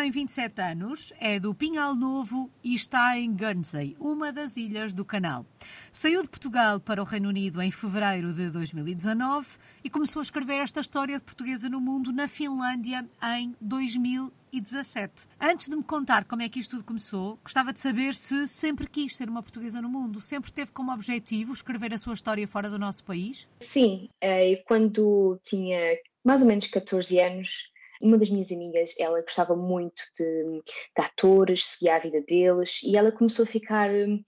tem 0.00 0.10
27 0.10 0.62
anos, 0.62 1.12
é 1.20 1.38
do 1.38 1.54
Pinhal 1.54 1.94
Novo 1.94 2.50
e 2.64 2.74
está 2.74 3.18
em 3.18 3.34
Guernsey, 3.34 3.94
uma 4.00 4.32
das 4.32 4.56
ilhas 4.56 4.94
do 4.94 5.04
canal. 5.04 5.44
Saiu 5.92 6.22
de 6.22 6.28
Portugal 6.30 6.80
para 6.80 7.02
o 7.02 7.04
Reino 7.04 7.28
Unido 7.28 7.60
em 7.60 7.70
fevereiro 7.70 8.32
de 8.32 8.48
2019 8.48 9.58
e 9.84 9.90
começou 9.90 10.20
a 10.20 10.22
escrever 10.22 10.62
esta 10.62 10.80
história 10.80 11.18
de 11.18 11.22
portuguesa 11.22 11.68
no 11.68 11.82
mundo 11.82 12.14
na 12.14 12.26
Finlândia 12.26 13.06
em 13.36 13.54
2017. 13.60 15.26
Antes 15.38 15.68
de 15.68 15.76
me 15.76 15.84
contar 15.84 16.24
como 16.24 16.40
é 16.40 16.48
que 16.48 16.60
isto 16.60 16.78
tudo 16.78 16.84
começou, 16.84 17.38
gostava 17.44 17.70
de 17.70 17.78
saber 17.78 18.14
se 18.14 18.48
sempre 18.48 18.86
quis 18.86 19.14
ser 19.14 19.28
uma 19.28 19.42
portuguesa 19.42 19.82
no 19.82 19.88
mundo, 19.90 20.18
sempre 20.18 20.50
teve 20.50 20.72
como 20.72 20.90
objetivo 20.94 21.52
escrever 21.52 21.92
a 21.92 21.98
sua 21.98 22.14
história 22.14 22.48
fora 22.48 22.70
do 22.70 22.78
nosso 22.78 23.04
país? 23.04 23.46
Sim, 23.60 24.08
eh, 24.18 24.62
quando 24.66 25.38
tinha 25.42 25.78
mais 26.24 26.40
ou 26.40 26.48
menos 26.48 26.66
14 26.66 27.18
anos, 27.20 27.69
uma 28.00 28.16
das 28.16 28.30
minhas 28.30 28.50
amigas, 28.50 28.94
ela 28.98 29.20
gostava 29.20 29.54
muito 29.54 30.02
de, 30.16 30.62
de 30.62 31.04
atores, 31.04 31.64
seguia 31.64 31.96
a 31.96 31.98
vida 31.98 32.20
deles 32.22 32.80
e 32.82 32.96
ela 32.96 33.12
começou 33.12 33.42
a 33.42 33.46
ficar 33.46 33.90
hum, 33.90 34.22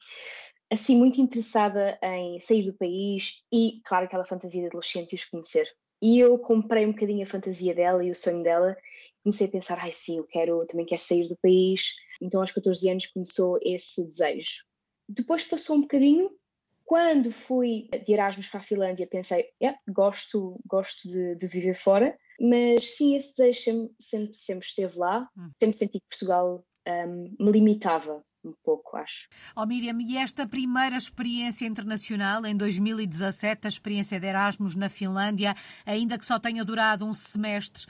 assim 0.71 0.97
muito 0.97 1.21
interessada 1.21 1.99
em 2.03 2.39
sair 2.41 2.65
do 2.65 2.75
país 2.75 3.43
e, 3.53 3.80
claro, 3.85 4.05
aquela 4.05 4.25
fantasia 4.25 4.61
de 4.61 4.66
adolescente 4.66 5.13
e 5.13 5.15
os 5.16 5.25
conhecer. 5.25 5.66
E 6.03 6.19
eu 6.19 6.37
comprei 6.39 6.85
um 6.85 6.91
bocadinho 6.91 7.23
a 7.23 7.27
fantasia 7.27 7.73
dela 7.73 8.05
e 8.05 8.11
o 8.11 8.15
sonho 8.15 8.43
dela. 8.43 8.77
Comecei 9.23 9.47
a 9.47 9.51
pensar, 9.51 9.79
ai 9.79 9.93
sim, 9.93 10.19
eu 10.19 10.25
quero, 10.25 10.66
também 10.66 10.85
quero 10.85 11.01
sair 11.01 11.29
do 11.29 11.37
país. 11.37 11.95
Então 12.21 12.41
aos 12.41 12.51
14 12.51 12.89
anos 12.91 13.07
começou 13.07 13.59
esse 13.63 14.05
desejo. 14.05 14.65
Depois 15.09 15.45
passou 15.45 15.77
um 15.77 15.83
bocadinho, 15.83 16.30
quando 16.85 17.30
fui 17.30 17.89
de 18.05 18.13
Erasmus 18.13 18.49
para 18.49 18.61
a 18.61 18.63
Finlândia, 18.63 19.07
pensei, 19.07 19.49
yeah, 19.63 19.79
gosto, 19.89 20.61
gosto 20.66 21.09
de, 21.09 21.37
de 21.37 21.46
viver 21.46 21.74
fora. 21.74 22.18
Mas 22.41 22.97
sim, 22.97 23.16
esse 23.16 23.37
desejo 23.37 23.91
sempre, 23.99 24.35
sempre 24.35 24.66
esteve 24.66 24.99
lá, 24.99 25.29
hum. 25.37 25.51
sempre 25.61 25.77
senti 25.77 26.01
que 26.01 26.07
Portugal 26.09 26.65
um, 26.87 27.35
me 27.39 27.52
limitava 27.52 28.24
um 28.45 28.52
pouco, 28.63 28.97
acho. 28.97 29.29
Oh 29.55 29.65
Miriam, 29.65 29.99
e 30.01 30.16
esta 30.16 30.47
primeira 30.47 30.97
experiência 30.97 31.66
internacional, 31.66 32.45
em 32.45 32.57
2017, 32.57 33.66
a 33.66 33.69
experiência 33.69 34.19
de 34.19 34.27
Erasmus 34.27 34.74
na 34.74 34.89
Finlândia, 34.89 35.55
ainda 35.87 36.19
que 36.19 36.24
só 36.24 36.39
tenha 36.39 36.65
durado 36.65 37.05
um 37.05 37.13
semestre, 37.13 37.87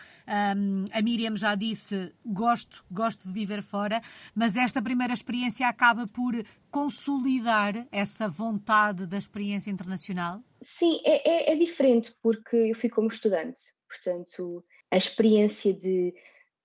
um, 0.56 0.84
a 0.92 1.00
Miriam 1.02 1.34
já 1.34 1.54
disse, 1.54 2.12
gosto, 2.24 2.84
gosto 2.90 3.26
de 3.26 3.32
viver 3.32 3.62
fora, 3.62 4.00
mas 4.34 4.56
esta 4.56 4.82
primeira 4.82 5.12
experiência 5.12 5.66
acaba 5.66 6.06
por 6.06 6.34
consolidar 6.70 7.86
essa 7.90 8.28
vontade 8.28 9.06
da 9.06 9.16
experiência 9.16 9.70
internacional? 9.70 10.42
Sim, 10.60 11.00
é, 11.04 11.50
é, 11.50 11.52
é 11.52 11.56
diferente, 11.56 12.14
porque 12.22 12.56
eu 12.56 12.74
fui 12.74 12.88
como 12.88 13.08
estudante, 13.08 13.60
portanto, 13.92 14.64
a 14.90 14.96
experiência 14.96 15.74
de, 15.74 16.14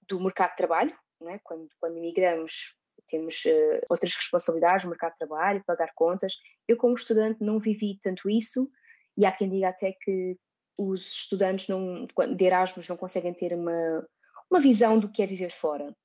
do 0.07 0.19
mercado 0.19 0.51
de 0.51 0.57
trabalho, 0.57 0.97
é? 1.27 1.39
quando, 1.43 1.69
quando 1.79 1.97
imigramos 1.97 2.77
temos 3.07 3.45
uh, 3.45 3.85
outras 3.89 4.13
responsabilidades 4.13 4.83
no 4.83 4.89
mercado 4.89 5.13
de 5.13 5.19
trabalho, 5.19 5.63
pagar 5.65 5.93
contas. 5.95 6.33
Eu, 6.67 6.75
como 6.77 6.93
estudante, 6.93 7.41
não 7.41 7.59
vivi 7.59 7.97
tanto 8.01 8.29
isso, 8.29 8.69
e 9.15 9.25
há 9.25 9.31
quem 9.31 9.49
diga 9.49 9.69
até 9.69 9.93
que 9.93 10.37
os 10.77 11.07
estudantes 11.07 11.67
não, 11.67 12.05
de 12.05 12.45
Erasmus 12.45 12.87
não 12.87 12.97
conseguem 12.97 13.33
ter 13.33 13.53
uma, 13.53 14.05
uma 14.51 14.59
visão 14.59 14.99
do 14.99 15.09
que 15.09 15.23
é 15.23 15.25
viver 15.25 15.49
fora. 15.49 15.95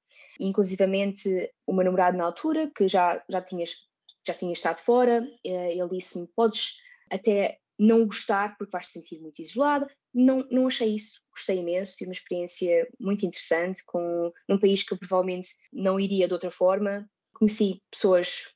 Inclusivamente, 0.41 1.29
o 1.67 1.73
meu 1.73 1.84
namorado 1.84 2.17
na 2.17 2.25
altura, 2.25 2.70
que 2.75 2.89
já, 2.89 3.23
já, 3.29 3.42
tinha, 3.42 3.64
já 4.27 4.34
tinha 4.34 4.53
estado 4.53 4.79
fora, 4.79 5.27
eh, 5.45 5.77
ele 5.77 5.89
disse-me: 5.91 6.27
podes 6.34 6.79
até 7.11 7.59
não 7.78 8.06
gostar 8.06 8.56
porque 8.56 8.70
vais 8.70 8.87
te 8.87 8.92
sentir 8.92 9.20
muito 9.20 9.41
isolada. 9.41 9.89
Não, 10.14 10.46
não 10.51 10.67
achei 10.67 10.95
isso, 10.95 11.20
gostei 11.30 11.58
imenso, 11.58 11.96
tive 11.96 12.08
uma 12.08 12.14
experiência 12.14 12.89
muito 13.01 13.24
interessante 13.24 13.83
com 13.85 14.33
num 14.48 14.58
país 14.58 14.83
que 14.83 14.92
eu 14.92 14.98
provavelmente 14.98 15.48
não 15.73 15.98
iria 15.98 16.27
de 16.27 16.35
outra 16.35 16.51
forma. 16.51 17.08
Conheci 17.35 17.83
pessoas 17.91 18.55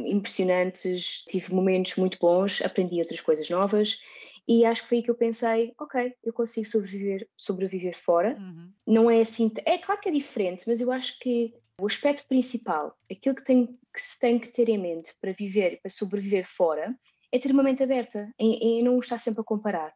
impressionantes, 0.00 1.22
tive 1.28 1.52
momentos 1.52 1.96
muito 1.96 2.18
bons, 2.18 2.62
aprendi 2.62 2.98
outras 3.00 3.20
coisas 3.20 3.48
novas 3.50 3.98
e 4.46 4.64
acho 4.64 4.82
que 4.82 4.88
foi 4.88 4.98
aí 4.98 5.02
que 5.04 5.10
eu 5.10 5.14
pensei, 5.14 5.72
ok, 5.78 6.14
eu 6.22 6.32
consigo 6.32 6.66
sobreviver, 6.66 7.28
sobreviver 7.36 7.96
fora. 7.96 8.36
Uhum. 8.38 8.72
Não 8.86 9.10
é 9.10 9.20
assim, 9.20 9.52
é 9.64 9.78
claro 9.78 10.00
que 10.00 10.08
é 10.08 10.12
diferente, 10.12 10.64
mas 10.66 10.80
eu 10.80 10.90
acho 10.90 11.18
que 11.20 11.54
o 11.80 11.86
aspecto 11.86 12.26
principal, 12.26 12.96
aquilo 13.10 13.34
que, 13.34 13.44
tem, 13.44 13.66
que 13.66 14.00
se 14.00 14.18
tem 14.18 14.38
que 14.38 14.48
ter 14.48 14.68
em 14.68 14.78
mente 14.78 15.14
para 15.20 15.32
viver, 15.32 15.80
para 15.80 15.90
sobreviver 15.90 16.46
fora, 16.46 16.96
é 17.32 17.38
ter 17.38 17.50
uma 17.50 17.62
mente 17.62 17.82
aberta, 17.82 18.32
em, 18.38 18.80
em 18.80 18.84
não 18.84 18.98
estar 18.98 19.18
sempre 19.18 19.40
a 19.40 19.44
comparar. 19.44 19.92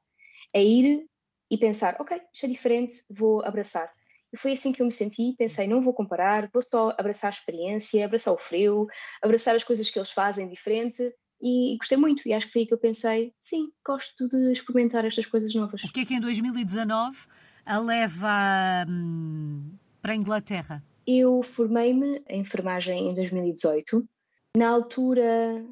É 0.53 0.65
ir 0.65 1.07
e 1.51 1.59
pensar, 1.59 1.97
ok, 2.01 2.21
isto 2.33 2.47
é 2.47 2.49
diferente, 2.49 3.05
vou 3.11 3.45
abraçar. 3.45 3.93
E 4.33 4.37
foi 4.37 4.53
assim 4.53 4.73
que 4.73 4.83
eu 4.83 4.87
me 4.87 4.93
senti, 4.93 5.35
pensei, 5.39 5.69
não 5.69 5.83
vou 5.83 5.93
comparar, 5.93 6.51
vou 6.53 6.63
só 6.63 6.95
abraçar 6.99 7.29
a 7.29 7.37
experiência, 7.37 8.05
abraçar 8.05 8.35
o 8.35 8.39
frio, 8.39 8.87
abraçar 9.23 9.55
as 9.55 9.63
coisas 9.63 9.89
que 9.89 9.99
eles 9.99 10.11
fazem 10.11 10.49
diferente 10.49 11.13
e 11.41 11.77
gostei 11.79 11.97
muito. 11.97 12.27
E 12.27 12.33
acho 12.33 12.47
que 12.47 12.53
foi 12.53 12.63
aí 12.63 12.67
que 12.67 12.75
eu 12.75 12.79
pensei, 12.79 13.33
sim, 13.39 13.71
gosto 13.87 14.29
de 14.29 14.53
experimentar 14.53 15.05
estas 15.05 15.27
coisas 15.27 15.55
novas. 15.55 15.85
O 15.85 15.93
que 15.93 16.01
é 16.01 16.05
que 16.05 16.15
em 16.15 16.21
2019 16.21 17.19
a 17.65 17.79
leva 17.79 18.87
hum, 18.89 19.73
para 20.03 20.13
a 20.13 20.17
Inglaterra? 20.17 20.83
Eu 21.07 21.43
formei-me 21.43 22.23
em 22.29 22.41
enfermagem 22.41 23.11
em 23.11 23.15
2018. 23.15 24.09
Na 24.57 24.69
altura 24.69 25.65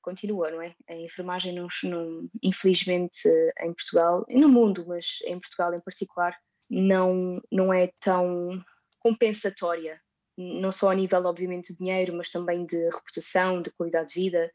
continua, 0.00 0.50
não 0.50 0.62
é? 0.62 0.74
A 0.88 0.94
enfermagem, 0.94 1.54
não, 1.54 1.66
não, 1.84 2.28
infelizmente, 2.42 3.28
em 3.60 3.72
Portugal, 3.72 4.24
e 4.28 4.38
no 4.38 4.48
mundo, 4.48 4.84
mas 4.86 5.18
em 5.24 5.38
Portugal 5.38 5.74
em 5.74 5.80
particular, 5.80 6.36
não, 6.68 7.40
não 7.50 7.72
é 7.72 7.90
tão 7.98 8.62
compensatória, 9.00 10.00
não 10.36 10.70
só 10.70 10.90
a 10.90 10.94
nível, 10.94 11.24
obviamente, 11.24 11.72
de 11.72 11.78
dinheiro, 11.78 12.14
mas 12.14 12.30
também 12.30 12.64
de 12.64 12.76
reputação, 12.90 13.60
de 13.60 13.70
qualidade 13.72 14.12
de 14.12 14.20
vida. 14.20 14.52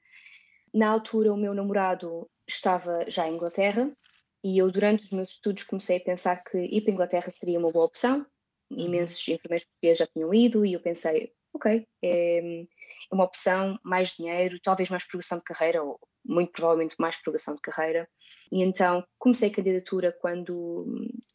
Na 0.73 0.89
altura, 0.89 1.33
o 1.33 1.38
meu 1.38 1.53
namorado 1.53 2.29
estava 2.47 3.09
já 3.09 3.27
em 3.27 3.35
Inglaterra 3.35 3.91
e 4.44 4.57
eu, 4.57 4.72
durante 4.72 5.03
os 5.03 5.12
meus 5.12 5.29
estudos, 5.29 5.63
comecei 5.63 5.97
a 5.97 6.03
pensar 6.03 6.44
que 6.44 6.57
ir 6.57 6.81
para 6.81 6.91
a 6.91 6.94
Inglaterra 6.94 7.29
seria 7.29 7.59
uma 7.59 7.72
boa 7.72 7.85
opção. 7.85 8.25
Uhum. 8.72 8.79
Imensos 8.79 9.27
enfermeiros 9.27 9.66
portugueses 9.66 9.97
já 9.97 10.07
tinham 10.07 10.33
ido 10.33 10.66
e 10.66 10.73
eu 10.73 10.79
pensei, 10.79 11.31
ok, 11.53 11.88
é 12.03 12.66
uma 13.11 13.23
opção, 13.23 13.79
mais 13.83 14.09
dinheiro, 14.09 14.59
talvez 14.61 14.89
mais 14.89 15.03
progressão 15.03 15.38
de 15.38 15.43
carreira, 15.43 15.83
ou 15.83 15.99
muito 16.25 16.51
provavelmente 16.51 16.95
mais 16.99 17.16
progressão 17.21 17.55
de 17.55 17.61
carreira. 17.61 18.07
E 18.51 18.63
então 18.63 19.05
comecei 19.17 19.49
a 19.49 19.53
candidatura 19.53 20.11
quando, 20.11 20.85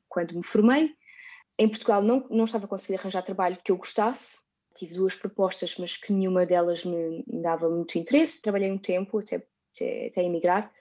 quando 0.09 0.35
me 0.35 0.43
formei. 0.43 0.95
Em 1.59 1.69
Portugal 1.69 2.03
não, 2.03 2.27
não 2.31 2.45
estava 2.45 2.65
a 2.65 2.69
conseguir 2.69 2.99
arranjar 2.99 3.23
trabalho 3.23 3.59
que 3.63 3.71
eu 3.71 3.77
gostasse. 3.77 4.39
Tive 4.75 4.95
duas 4.95 5.15
propostas, 5.15 5.77
mas 5.79 5.97
que 5.97 6.13
nenhuma 6.13 6.47
delas 6.47 6.85
me, 6.85 7.25
dava 7.27 7.69
muito 7.69 7.99
interesse. 7.99 8.41
Trabalhei 8.41 8.71
um 8.71 8.79
tempo 8.79 9.19
até, 9.19 9.45
até, 9.75 10.07
até 10.07 10.23
emigrar. 10.23 10.73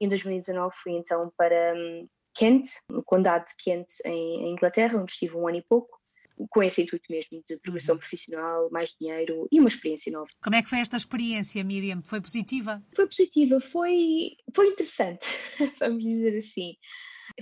Em 0.00 0.08
2019 0.08 0.74
fui 0.76 0.92
então 0.92 1.32
para 1.36 1.74
hum, 1.76 2.08
Kent, 2.34 2.66
no 2.88 3.02
condado 3.02 3.44
de 3.44 3.54
Kent, 3.62 3.86
em, 4.04 4.46
em 4.46 4.52
Inglaterra, 4.52 4.98
onde 4.98 5.12
estive 5.12 5.36
um 5.36 5.46
ano 5.46 5.58
e 5.58 5.62
pouco 5.62 6.03
com 6.50 6.62
esse 6.62 6.82
intuito 6.82 7.10
mesmo 7.10 7.42
de 7.48 7.56
progressão 7.58 7.94
uhum. 7.94 8.00
profissional, 8.00 8.68
mais 8.70 8.94
dinheiro 9.00 9.48
e 9.50 9.60
uma 9.60 9.68
experiência 9.68 10.12
nova. 10.12 10.28
Como 10.42 10.56
é 10.56 10.62
que 10.62 10.68
foi 10.68 10.80
esta 10.80 10.96
experiência, 10.96 11.62
Miriam? 11.64 12.02
Foi 12.02 12.20
positiva? 12.20 12.82
Foi 12.94 13.06
positiva, 13.06 13.60
foi, 13.60 14.36
foi 14.54 14.68
interessante, 14.68 15.26
vamos 15.78 16.04
dizer 16.04 16.36
assim. 16.38 16.74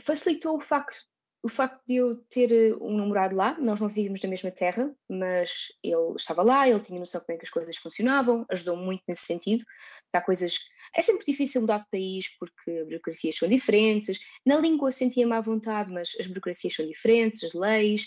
Facilitou 0.01 0.57
o 0.57 0.61
facto, 0.61 0.97
o 1.43 1.49
facto 1.49 1.83
de 1.87 1.97
eu 1.97 2.17
ter 2.31 2.53
eh, 2.53 2.75
um 2.81 2.97
namorado 2.97 3.35
lá, 3.35 3.59
nós 3.65 3.81
não 3.81 3.89
vivíamos 3.89 4.23
na 4.23 4.29
mesma 4.29 4.51
terra, 4.51 4.95
mas 5.11 5.67
ele 5.83 6.15
estava 6.17 6.43
lá, 6.43 6.69
ele 6.69 6.79
tinha 6.81 6.99
noção 6.99 7.21
de 7.21 7.27
como 7.27 7.37
é 7.37 7.39
que 7.39 7.45
as 7.45 7.51
coisas 7.51 7.77
funcionavam, 7.77 8.47
ajudou 8.49 8.77
muito 8.77 9.03
nesse 9.09 9.27
sentido. 9.27 9.65
Há 10.13 10.21
coisas. 10.21 10.59
É 10.95 11.03
sempre 11.03 11.25
difícil 11.27 11.63
mudar 11.63 11.79
de 11.79 11.91
país 11.91 12.29
porque 12.39 12.71
as 12.71 12.87
burocracias 12.87 13.37
são 13.37 13.49
diferentes. 13.49 14.21
Na 14.47 14.57
língua 14.57 14.89
eu 14.89 14.93
sentia-me 14.93 15.33
à 15.33 15.41
vontade, 15.41 15.91
mas 15.91 16.13
as 16.21 16.27
burocracias 16.27 16.75
são 16.75 16.87
diferentes, 16.87 17.43
as 17.43 17.55
leis 17.55 18.07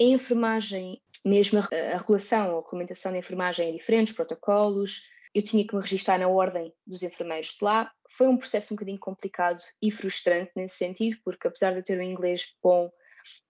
a 0.00 0.04
enfermagem, 0.04 1.00
mesmo 1.24 1.58
a, 1.58 1.94
a 1.94 1.98
regulação, 1.98 2.58
a 2.58 2.60
regulamentação 2.60 3.12
da 3.12 3.18
enfermagem 3.18 3.68
é 3.68 3.72
diferente, 3.72 4.08
os 4.08 4.16
protocolos, 4.16 5.02
eu 5.34 5.42
tinha 5.42 5.66
que 5.66 5.74
me 5.74 5.82
registrar 5.82 6.18
na 6.18 6.28
ordem 6.28 6.72
dos 6.86 7.02
enfermeiros 7.02 7.48
de 7.48 7.62
lá. 7.62 7.92
Foi 8.08 8.26
um 8.26 8.38
processo 8.38 8.72
um 8.72 8.76
bocadinho 8.76 8.98
complicado 8.98 9.60
e 9.82 9.90
frustrante 9.90 10.50
nesse 10.56 10.76
sentido, 10.76 11.18
porque 11.22 11.46
apesar 11.46 11.72
de 11.72 11.80
eu 11.80 11.84
ter 11.84 11.98
um 11.98 12.02
inglês 12.02 12.54
bom, 12.62 12.90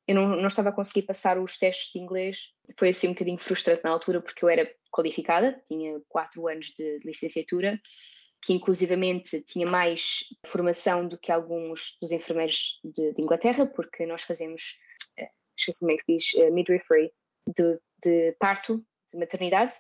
eu 0.07 0.15
não, 0.15 0.29
não 0.37 0.47
estava 0.47 0.71
a 0.71 0.73
conseguir 0.73 1.03
passar 1.03 1.39
os 1.39 1.57
testes 1.57 1.93
de 1.93 2.01
inglês. 2.01 2.49
Foi 2.77 2.89
assim 2.89 3.07
um 3.07 3.13
bocadinho 3.13 3.39
frustrante 3.39 3.85
na 3.85 3.91
altura, 3.91 4.21
porque 4.21 4.45
eu 4.45 4.49
era 4.49 4.69
qualificada, 4.91 5.61
tinha 5.65 6.01
quatro 6.09 6.49
anos 6.49 6.73
de 6.77 6.99
licenciatura, 7.05 7.81
que 8.43 8.53
inclusivamente 8.53 9.43
tinha 9.43 9.67
mais 9.67 10.25
formação 10.45 11.07
do 11.07 11.17
que 11.17 11.31
alguns 11.31 11.97
dos 12.01 12.11
enfermeiros 12.11 12.81
de, 12.83 13.13
de 13.13 13.23
Inglaterra, 13.23 13.65
porque 13.65 14.07
nós 14.07 14.23
fazemos 14.23 14.77
esqueci 15.57 15.81
como 15.81 15.93
é 15.93 15.97
que 15.97 16.03
se 16.03 16.17
diz, 16.17 16.35
uh, 16.35 16.53
midwifery, 16.53 17.13
de, 17.55 17.79
de 18.03 18.33
parto, 18.39 18.85
de 19.11 19.19
maternidade, 19.19 19.75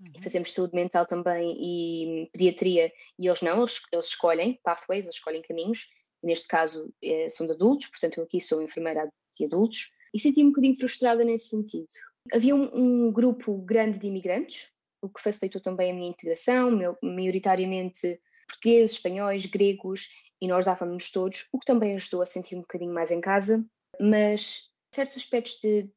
uhum. 0.00 0.12
e 0.18 0.22
fazemos 0.22 0.52
saúde 0.52 0.74
mental 0.74 1.06
também 1.06 1.56
e 1.58 2.30
pediatria, 2.32 2.92
e 3.18 3.26
eles 3.26 3.42
não, 3.42 3.58
eles, 3.58 3.80
eles 3.92 4.06
escolhem 4.06 4.58
pathways, 4.62 5.04
eles 5.04 5.16
escolhem 5.16 5.42
caminhos, 5.42 5.88
neste 6.22 6.48
caso 6.48 6.92
é, 7.02 7.28
são 7.28 7.46
de 7.46 7.52
adultos, 7.52 7.86
portanto 7.88 8.18
eu 8.18 8.24
aqui 8.24 8.40
sou 8.40 8.62
enfermeira 8.62 9.08
de 9.38 9.44
adultos, 9.44 9.90
e 10.14 10.18
senti-me 10.18 10.46
um 10.46 10.50
bocadinho 10.50 10.76
frustrada 10.76 11.24
nesse 11.24 11.48
sentido, 11.48 11.86
Havia 12.32 12.54
um, 12.54 13.06
um 13.06 13.12
grupo 13.12 13.56
grande 13.58 13.98
de 13.98 14.06
imigrantes, 14.06 14.68
o 15.00 15.08
que 15.08 15.22
facilitou 15.22 15.60
também 15.60 15.90
a 15.90 15.94
minha 15.94 16.10
integração, 16.10 16.70
meu, 16.70 16.96
maioritariamente 17.02 18.20
portugueses, 18.46 18.96
espanhóis, 18.96 19.46
gregos, 19.46 20.08
e 20.40 20.46
nós 20.46 20.64
dávamos 20.64 21.10
todos, 21.10 21.48
o 21.52 21.58
que 21.58 21.66
também 21.66 21.94
ajudou 21.94 22.22
a 22.22 22.26
sentir 22.26 22.56
um 22.56 22.60
bocadinho 22.60 22.92
mais 22.92 23.10
em 23.10 23.20
casa, 23.20 23.64
mas 24.00 24.68
certos 24.98 25.16
aspectos 25.16 25.60
de, 25.60 25.88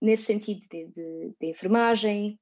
nesse 0.00 0.24
sentido 0.24 0.60
de, 0.68 0.86
de, 0.88 1.34
de 1.40 1.46
enfermagem, 1.46 2.38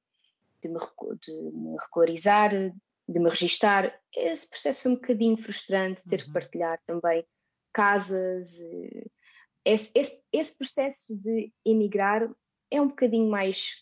de 0.61 0.69
me, 0.69 0.79
de 1.21 1.33
me 1.33 1.77
regularizar, 1.79 2.51
de 2.51 3.21
me 3.21 3.29
registar, 3.29 3.97
esse 4.17 4.49
processo 4.49 4.83
foi 4.83 4.93
um 4.93 4.95
bocadinho 4.97 5.37
frustrante, 5.37 6.05
ter 6.05 6.21
uhum. 6.21 6.27
que 6.27 6.33
partilhar 6.33 6.81
também 6.87 7.25
casas. 7.73 8.59
Eh, 8.59 9.07
esse, 9.65 9.91
esse, 9.95 10.25
esse 10.33 10.59
processo 10.59 11.17
de 11.17 11.53
emigrar 11.65 12.29
é 12.71 12.81
um 12.81 12.89
bocadinho 12.89 13.31
mais 13.31 13.75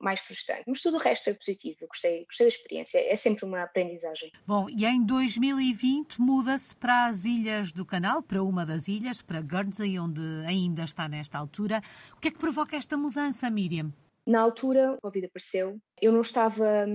mais 0.00 0.20
frustrante. 0.20 0.64
Mas 0.66 0.80
tudo 0.80 0.96
o 0.96 1.00
resto 1.00 1.30
é 1.30 1.34
positivo. 1.34 1.78
Eu 1.80 1.88
gostei, 1.88 2.24
gostei 2.24 2.46
da 2.46 2.48
experiência. 2.48 2.98
É 2.98 3.16
sempre 3.16 3.44
uma 3.44 3.62
aprendizagem. 3.62 4.30
Bom, 4.46 4.68
e 4.68 4.84
em 4.84 5.04
2020 5.04 6.20
muda-se 6.20 6.74
para 6.76 7.06
as 7.06 7.24
ilhas 7.24 7.72
do 7.72 7.84
Canal, 7.84 8.22
para 8.22 8.42
uma 8.42 8.66
das 8.66 8.88
ilhas, 8.88 9.22
para 9.22 9.40
Guernsey, 9.40 9.98
onde 9.98 10.20
ainda 10.46 10.84
está 10.84 11.08
nesta 11.08 11.38
altura. 11.38 11.80
O 12.16 12.20
que 12.20 12.28
é 12.28 12.30
que 12.30 12.38
provoca 12.38 12.76
esta 12.76 12.96
mudança, 12.96 13.48
Miriam? 13.50 13.92
Na 14.26 14.40
altura, 14.40 14.94
a 14.94 15.00
Covid 15.00 15.26
apareceu. 15.26 15.78
Eu 16.00 16.12
não 16.12 16.20
estava 16.20 16.86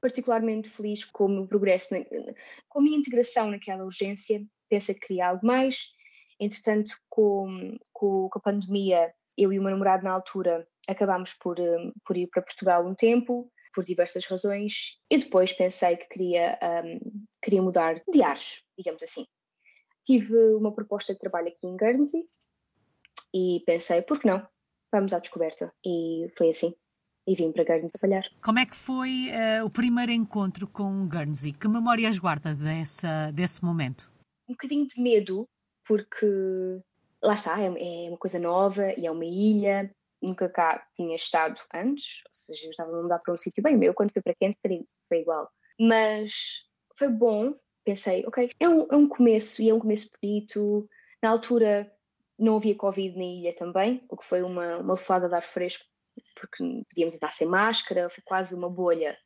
particularmente 0.00 0.68
feliz 0.68 1.04
com 1.04 1.26
o 1.26 1.28
meu 1.28 1.46
progresso, 1.46 1.94
com 2.68 2.80
a 2.80 2.82
minha 2.82 2.98
integração 2.98 3.50
naquela 3.50 3.84
urgência. 3.84 4.44
Pensa 4.68 4.92
que 4.92 5.00
queria 5.00 5.28
algo 5.28 5.46
mais. 5.46 5.92
Entretanto, 6.40 6.96
com, 7.08 7.76
com, 7.92 8.28
com 8.28 8.38
a 8.38 8.42
pandemia, 8.42 9.14
eu 9.36 9.52
e 9.52 9.58
o 9.58 9.62
meu 9.62 9.70
namorado 9.70 10.02
na 10.02 10.10
altura 10.10 10.66
acabámos 10.88 11.32
por, 11.34 11.58
hum, 11.58 11.92
por 12.04 12.16
ir 12.16 12.28
para 12.28 12.42
Portugal 12.42 12.86
um 12.86 12.94
tempo, 12.94 13.50
por 13.74 13.84
diversas 13.84 14.24
razões, 14.26 14.98
e 15.10 15.18
depois 15.18 15.52
pensei 15.52 15.96
que 15.96 16.08
queria, 16.08 16.58
um, 16.62 17.24
queria 17.42 17.62
mudar 17.62 18.00
de 18.10 18.22
ares, 18.22 18.62
digamos 18.76 19.02
assim. 19.02 19.26
Tive 20.04 20.36
uma 20.54 20.74
proposta 20.74 21.12
de 21.12 21.18
trabalho 21.18 21.48
aqui 21.48 21.66
em 21.66 21.76
Guernsey 21.76 22.24
e 23.34 23.62
pensei, 23.64 24.02
por 24.02 24.20
que 24.20 24.26
não? 24.26 24.46
Vamos 24.92 25.12
à 25.12 25.18
descoberta. 25.18 25.72
E 25.84 26.26
foi 26.36 26.50
assim. 26.50 26.74
E 27.26 27.36
vim 27.36 27.52
para 27.52 27.64
Guernsey 27.64 27.90
trabalhar. 27.90 28.28
Como 28.42 28.58
é 28.58 28.66
que 28.66 28.74
foi 28.74 29.30
uh, 29.30 29.64
o 29.64 29.70
primeiro 29.70 30.10
encontro 30.10 30.66
com 30.68 31.08
Guernsey? 31.08 31.52
Que 31.52 31.68
memórias 31.68 32.18
guarda 32.18 32.52
dessa, 32.52 33.30
desse 33.30 33.64
momento? 33.64 34.12
Um 34.48 34.54
bocadinho 34.54 34.86
de 34.86 35.00
medo, 35.00 35.48
porque 35.86 36.26
lá 37.22 37.34
está, 37.34 37.60
é, 37.60 37.66
é 37.66 38.08
uma 38.08 38.18
coisa 38.18 38.40
nova 38.40 38.92
e 38.98 39.06
é 39.06 39.10
uma 39.10 39.24
ilha 39.24 39.88
nunca 40.22 40.48
cá 40.48 40.86
tinha 40.94 41.14
estado 41.14 41.60
antes, 41.74 42.22
ou 42.26 42.32
seja, 42.32 42.66
eu 42.66 42.70
estava 42.70 42.96
a 42.96 43.02
mudar 43.02 43.18
para 43.18 43.34
um 43.34 43.36
sítio 43.36 43.62
bem 43.62 43.76
meu, 43.76 43.92
quando 43.92 44.12
fui 44.12 44.22
para 44.22 44.34
Kent 44.34 44.56
foi, 45.08 45.20
igual. 45.20 45.50
Mas 45.78 46.62
foi 46.96 47.08
bom, 47.08 47.54
pensei, 47.84 48.24
ok, 48.26 48.50
é 48.60 48.68
um, 48.68 48.86
é 48.90 48.96
um 48.96 49.08
começo 49.08 49.60
e 49.60 49.68
é 49.68 49.74
um 49.74 49.80
começo 49.80 50.08
bonito. 50.20 50.88
Na 51.22 51.30
altura 51.30 51.92
não 52.38 52.56
havia 52.56 52.74
Covid 52.74 53.16
na 53.16 53.24
ilha 53.24 53.54
também, 53.54 54.04
o 54.08 54.16
que 54.16 54.24
foi 54.24 54.42
uma, 54.42 54.78
uma 54.78 54.94
lefada 54.94 55.28
de 55.28 55.34
ar 55.34 55.42
fresco, 55.42 55.84
porque 56.34 56.64
podíamos 56.88 57.14
estar 57.14 57.32
sem 57.32 57.48
máscara, 57.48 58.08
foi 58.08 58.22
quase 58.24 58.54
uma 58.54 58.70
bolha. 58.70 59.16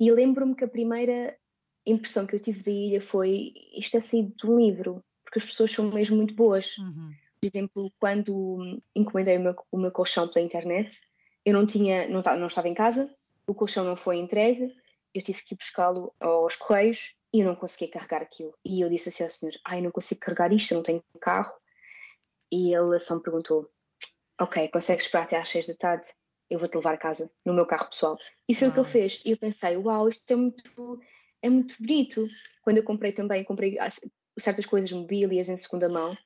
E 0.00 0.10
lembro-me 0.10 0.54
que 0.54 0.64
a 0.64 0.68
primeira 0.68 1.36
impressão 1.84 2.26
que 2.26 2.34
eu 2.34 2.40
tive 2.40 2.62
da 2.62 2.70
ilha 2.70 3.00
foi 3.00 3.52
isto 3.76 3.96
é 3.96 4.00
saído 4.00 4.34
de 4.34 4.46
um 4.46 4.58
livro, 4.58 5.04
porque 5.24 5.38
as 5.38 5.44
pessoas 5.44 5.70
são 5.70 5.90
mesmo 5.90 6.16
muito 6.16 6.34
boas. 6.34 6.76
Uhum 6.78 7.12
por 7.40 7.46
exemplo, 7.46 7.92
quando 7.98 8.80
encomendei 8.94 9.36
o 9.36 9.40
meu, 9.40 9.56
o 9.70 9.78
meu 9.78 9.92
colchão 9.92 10.28
pela 10.28 10.44
internet, 10.44 11.00
eu 11.44 11.52
não 11.52 11.66
tinha, 11.66 12.08
não, 12.08 12.22
não 12.38 12.46
estava 12.46 12.68
em 12.68 12.74
casa, 12.74 13.14
o 13.46 13.54
colchão 13.54 13.84
não 13.84 13.96
foi 13.96 14.16
entregue, 14.16 14.74
eu 15.14 15.22
tive 15.22 15.42
que 15.42 15.54
ir 15.54 15.56
buscá-lo 15.56 16.14
aos 16.20 16.56
correios 16.56 17.14
e 17.32 17.40
eu 17.40 17.46
não 17.46 17.54
conseguia 17.54 17.88
carregar 17.88 18.22
aquilo. 18.22 18.54
E 18.64 18.80
eu 18.80 18.88
disse 18.88 19.08
assim 19.08 19.22
ao 19.22 19.30
senhor, 19.30 19.54
ai, 19.64 19.80
não 19.80 19.90
consigo 19.90 20.20
carregar 20.20 20.52
isto, 20.52 20.72
eu 20.72 20.76
não 20.76 20.82
tenho 20.82 21.02
carro. 21.20 21.52
E 22.50 22.74
ele 22.74 22.98
só 22.98 23.16
me 23.16 23.22
perguntou, 23.22 23.70
ok, 24.40 24.68
consegues 24.68 25.04
esperar 25.04 25.24
até 25.24 25.36
às 25.36 25.48
seis 25.48 25.66
da 25.66 25.74
tarde? 25.74 26.06
Eu 26.48 26.58
vou-te 26.58 26.76
levar 26.76 26.94
a 26.94 26.98
casa, 26.98 27.30
no 27.44 27.52
meu 27.52 27.66
carro 27.66 27.88
pessoal. 27.88 28.16
E 28.48 28.54
foi 28.54 28.68
o 28.68 28.72
que 28.72 28.78
ele 28.78 28.88
fez. 28.88 29.22
E 29.24 29.32
eu 29.32 29.36
pensei, 29.36 29.76
uau, 29.76 30.08
isto 30.08 30.30
é 30.30 30.36
muito, 30.36 31.00
é 31.42 31.48
muito 31.48 31.74
bonito. 31.80 32.26
Quando 32.62 32.78
eu 32.78 32.84
comprei 32.84 33.12
também, 33.12 33.42
comprei 33.44 33.76
certas 34.38 34.66
coisas 34.66 34.90
mobílias 34.92 35.48
em 35.48 35.56
segunda 35.56 35.88
mão, 35.88 36.16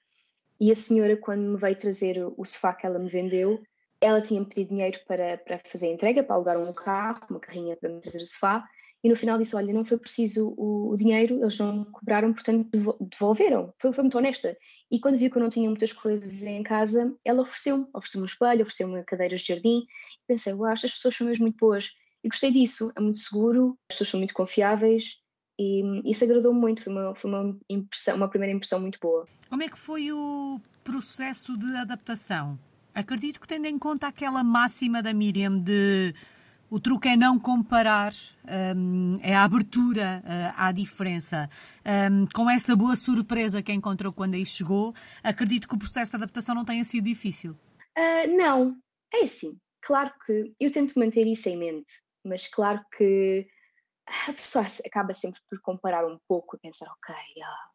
e 0.61 0.71
a 0.71 0.75
senhora, 0.75 1.17
quando 1.17 1.43
me 1.43 1.57
veio 1.57 1.77
trazer 1.77 2.23
o 2.37 2.45
sofá 2.45 2.75
que 2.75 2.87
ela 2.87 2.99
me 2.99 3.09
vendeu, 3.09 3.62
ela 4.01 4.21
tinha-me 4.21 4.47
pedido 4.47 4.69
dinheiro 4.69 4.99
para, 5.07 5.39
para 5.39 5.59
fazer 5.59 5.87
a 5.87 5.93
entrega, 5.93 6.23
para 6.23 6.35
alugar 6.35 6.59
um 6.59 6.73
carro, 6.73 7.21
uma 7.31 7.41
carrinha 7.41 7.77
para 7.77 7.89
me 7.89 8.01
trazer 8.01 8.19
o 8.19 8.27
sofá, 8.27 8.65
e 9.03 9.09
no 9.09 9.17
final 9.17 9.39
disse: 9.39 9.57
Olha, 9.57 9.73
não 9.73 9.85
foi 9.85 9.99
preciso 9.99 10.55
o, 10.59 10.91
o 10.91 10.97
dinheiro, 10.97 11.41
eles 11.41 11.57
não 11.59 11.85
cobraram, 11.85 12.33
portanto 12.33 12.69
devolveram. 13.01 13.73
Foi, 13.79 13.93
foi, 13.93 14.03
muito 14.05 14.19
honesta. 14.19 14.57
E 14.91 15.01
quando 15.01 15.17
viu 15.17 15.31
que 15.31 15.39
eu 15.39 15.43
não 15.43 15.49
tinha 15.49 15.69
muitas 15.69 15.93
coisas 15.93 16.43
em 16.43 16.63
casa, 16.63 17.15
ela 17.25 17.41
ofereceu-me: 17.41 17.87
ofereceu-me 17.95 18.25
um 18.25 18.27
espelho, 18.27 18.63
ofereceu-me 18.63 19.05
cadeiras 19.05 19.41
de 19.41 19.49
jardim. 19.49 19.79
E 19.79 20.27
pensei: 20.27 20.53
Uau, 20.53 20.71
estas 20.71 20.93
pessoas 20.93 21.17
são 21.17 21.27
mesmo 21.27 21.45
muito 21.45 21.56
boas. 21.56 21.91
E 22.23 22.29
gostei 22.29 22.51
disso, 22.51 22.93
é 22.95 23.01
muito 23.01 23.17
seguro, 23.17 23.79
as 23.91 23.95
pessoas 23.95 24.11
são 24.11 24.21
muito 24.21 24.35
confiáveis 24.35 25.19
e 25.62 26.11
isso 26.11 26.25
agradou-me 26.25 26.59
muito, 26.59 26.83
foi, 26.83 26.91
uma, 26.91 27.15
foi 27.15 27.31
uma, 27.31 27.57
impressão, 27.69 28.17
uma 28.17 28.29
primeira 28.29 28.57
impressão 28.57 28.81
muito 28.81 28.99
boa. 28.99 29.29
Como 29.51 29.62
é 29.62 29.69
que 29.69 29.79
foi 29.79 30.11
o 30.11 30.59
processo 30.83 31.55
de 31.55 31.77
adaptação? 31.77 32.59
Acredito 32.95 33.39
que 33.39 33.47
tendo 33.47 33.67
em 33.67 33.79
conta 33.79 34.07
aquela 34.07 34.43
máxima 34.43 35.03
da 35.03 35.12
Miriam 35.12 35.59
de 35.59 36.15
o 36.71 36.81
truque 36.81 37.09
é 37.09 37.17
não 37.17 37.39
comparar, 37.39 38.12
um, 38.75 39.19
é 39.21 39.35
a 39.35 39.45
abertura 39.45 40.23
uh, 40.25 40.55
à 40.57 40.73
diferença. 40.73 41.51
Um, 41.85 42.27
com 42.33 42.49
essa 42.49 42.75
boa 42.75 42.97
surpresa 42.97 43.63
que 43.63 43.73
encontrou 43.73 44.15
quando 44.15 44.37
aí 44.37 44.47
chegou, 44.47 44.95
acredito 45.23 45.69
que 45.69 45.75
o 45.75 45.79
processo 45.79 46.13
de 46.13 46.17
adaptação 46.17 46.55
não 46.55 46.65
tenha 46.65 46.85
sido 46.85 47.05
difícil. 47.05 47.53
Uh, 47.99 48.35
não, 48.35 48.77
é 49.13 49.25
assim. 49.25 49.59
Claro 49.83 50.11
que 50.25 50.55
eu 50.59 50.71
tento 50.71 50.99
manter 50.99 51.27
isso 51.27 51.49
em 51.51 51.59
mente, 51.59 51.91
mas 52.25 52.47
claro 52.47 52.81
que 52.96 53.46
a 54.29 54.32
pessoa 54.32 54.64
acaba 54.84 55.14
sempre 55.14 55.40
por 55.48 55.60
comparar 55.60 56.06
um 56.06 56.19
pouco 56.26 56.56
e 56.56 56.60
pensar, 56.60 56.90
ok, 56.90 57.14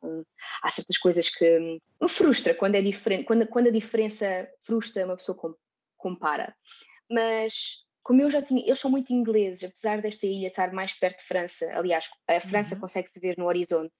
hum, 0.03 0.23
há 0.61 0.71
certas 0.71 0.97
coisas 0.97 1.29
que 1.29 1.59
me 1.59 2.09
frustra 2.09 2.53
quando 2.53 2.75
é 2.75 2.81
diferente, 2.81 3.25
quando, 3.25 3.47
quando 3.47 3.67
a 3.67 3.71
diferença 3.71 4.47
frustra, 4.61 5.05
uma 5.05 5.15
pessoa 5.15 5.37
compara. 5.97 6.55
Mas 7.09 7.85
como 8.03 8.21
eu 8.21 8.29
já 8.29 8.41
tinha, 8.41 8.63
eles 8.63 8.79
são 8.79 8.91
muito 8.91 9.11
ingleses, 9.11 9.63
apesar 9.63 10.01
desta 10.01 10.27
ilha 10.27 10.47
estar 10.47 10.71
mais 10.71 10.93
perto 10.93 11.17
de 11.17 11.23
França, 11.23 11.65
aliás, 11.73 12.07
a 12.27 12.39
França 12.39 12.75
uhum. 12.75 12.81
consegue-se 12.81 13.19
ver 13.19 13.35
no 13.37 13.45
horizonte, 13.45 13.97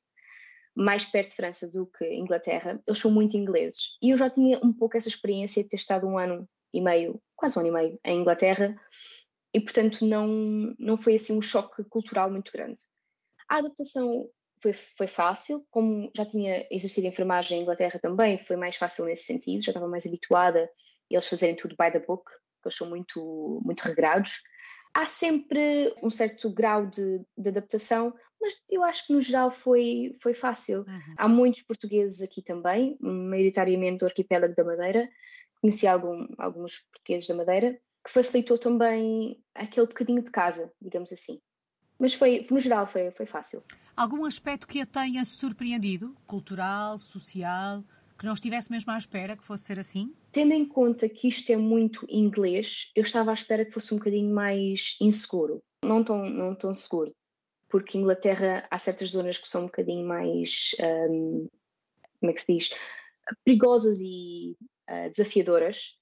mais 0.76 1.06
perto 1.06 1.30
de 1.30 1.36
França 1.36 1.72
do 1.72 1.88
que 1.88 2.06
Inglaterra, 2.14 2.80
eles 2.86 3.00
são 3.00 3.10
muito 3.10 3.36
ingleses. 3.38 3.98
E 4.02 4.12
eu 4.12 4.18
já 4.18 4.30
tinha 4.30 4.60
um 4.64 4.74
pouco 4.74 4.98
essa 4.98 5.08
experiência 5.08 5.64
de 5.64 5.70
ter 5.70 5.78
estado 5.78 6.06
um 6.06 6.20
ano 6.20 6.48
e 6.74 6.82
meio, 6.82 7.20
quase 7.36 7.58
um 7.58 7.62
ano 7.62 7.70
e 7.70 7.72
meio, 7.72 8.00
em 8.04 8.20
Inglaterra, 8.20 8.76
e 9.56 9.62
portanto 9.62 10.06
não, 10.06 10.28
não 10.78 10.98
foi 10.98 11.16
assim 11.16 11.32
um 11.32 11.42
choque 11.42 11.82
cultural 11.86 12.30
muito 12.30 12.52
grande. 12.52 12.82
A 13.48 13.60
adaptação 13.60 14.30
foi, 14.62 14.74
foi 14.74 15.08
fácil, 15.08 15.66
como 15.72 16.12
já 16.14 16.26
tinha 16.26 16.68
exercido 16.70 17.08
enfermagem 17.08 17.60
em 17.60 17.62
Inglaterra 17.62 17.98
também, 17.98 18.38
foi 18.38 18.58
mais 18.58 18.76
fácil 18.76 19.06
nesse 19.06 19.24
sentido, 19.24 19.64
já 19.64 19.72
estava 19.72 19.88
mais 19.88 20.06
habituada 20.06 20.66
a 20.66 20.70
eles 21.10 21.26
fazerem 21.26 21.56
tudo 21.56 21.74
by 21.80 21.90
the 21.90 22.06
book, 22.06 22.30
que 22.30 22.68
eles 22.68 22.76
são 22.76 22.90
muito, 22.90 23.62
muito 23.64 23.80
regrados. 23.80 24.42
Há 24.94 25.06
sempre 25.06 25.94
um 26.04 26.10
certo 26.10 26.50
grau 26.54 26.86
de, 26.86 27.26
de 27.38 27.48
adaptação, 27.48 28.14
mas 28.42 28.62
eu 28.70 28.84
acho 28.84 29.08
que 29.08 29.14
no 29.14 29.22
geral 29.22 29.50
foi, 29.50 30.18
foi 30.22 30.34
fácil. 30.34 30.80
Uhum. 30.80 31.16
Há 31.18 31.30
muitos 31.30 31.62
portugueses 31.62 32.22
aqui 32.22 32.42
também, 32.42 32.98
maioritariamente 33.00 34.00
do 34.00 34.06
arquipélago 34.06 34.54
da 34.54 34.66
Madeira. 34.66 35.10
Conheci 35.62 35.88
algum, 35.88 36.28
alguns 36.38 36.80
portugueses 36.92 37.28
da 37.28 37.36
Madeira 37.36 37.80
que 38.06 38.12
facilitou 38.12 38.60
também 38.60 39.44
aquele 39.56 39.88
bocadinho 39.88 40.24
de 40.24 40.30
casa, 40.30 40.72
digamos 40.80 41.12
assim. 41.12 41.42
Mas 41.98 42.14
foi, 42.14 42.46
no 42.52 42.60
geral, 42.60 42.86
foi, 42.86 43.10
foi 43.10 43.26
fácil. 43.26 43.64
Algum 43.98 44.26
aspecto 44.26 44.68
que 44.68 44.80
a 44.80 44.86
tenha 44.86 45.26
surpreendido, 45.26 46.16
cultural, 46.28 47.00
social, 47.00 47.84
que 48.18 48.26
não 48.26 48.34
estivesse 48.34 48.72
mesmo 48.72 48.92
à 48.92 48.98
espera 48.98 49.36
que 49.36 49.44
fosse 49.44 49.64
ser 49.64 49.80
assim? 49.80 50.14
Tendo 50.32 50.54
em 50.54 50.66
conta 50.66 51.10
que 51.10 51.28
isto 51.28 51.52
é 51.52 51.58
muito 51.58 52.06
inglês, 52.08 52.92
eu 52.96 53.02
estava 53.02 53.32
à 53.32 53.34
espera 53.34 53.66
que 53.66 53.72
fosse 53.72 53.92
um 53.94 53.98
bocadinho 53.98 54.34
mais 54.34 54.98
inseguro. 55.02 55.64
Não 55.84 56.04
tão, 56.04 56.30
não 56.30 56.54
tão 56.54 56.74
seguro. 56.74 57.12
Porque 57.68 57.98
Inglaterra 57.98 58.68
há 58.70 58.78
certas 58.78 59.10
zonas 59.10 59.38
que 59.40 59.48
são 59.48 59.64
um 59.64 59.66
bocadinho 59.66 60.08
mais, 60.08 60.76
um, 61.10 61.48
como 62.20 62.32
é 62.32 62.34
que 62.34 62.42
se 62.42 62.54
diz, 62.54 62.70
perigosas 63.44 64.00
e 64.00 64.56
uh, 64.90 65.10
desafiadoras. 65.10 65.96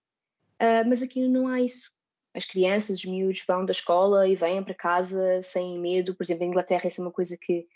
Uh, 0.61 0.87
mas 0.87 1.01
aqui 1.01 1.27
não 1.27 1.47
há 1.47 1.61
isso 1.61 1.92
as 2.33 2.45
crianças, 2.45 2.97
os 2.97 3.05
miúdos 3.05 3.43
vão 3.47 3.65
da 3.65 3.71
escola 3.71 4.27
e 4.27 4.35
vêm 4.35 4.63
para 4.63 4.73
casa 4.73 5.41
sem 5.41 5.79
medo. 5.79 6.15
Por 6.15 6.23
exemplo, 6.23 6.43
em 6.43 6.47
Inglaterra 6.47 6.87
essa 6.87 7.01
é 7.01 7.05
uma 7.05 7.11
coisa 7.11 7.37
que 7.39 7.67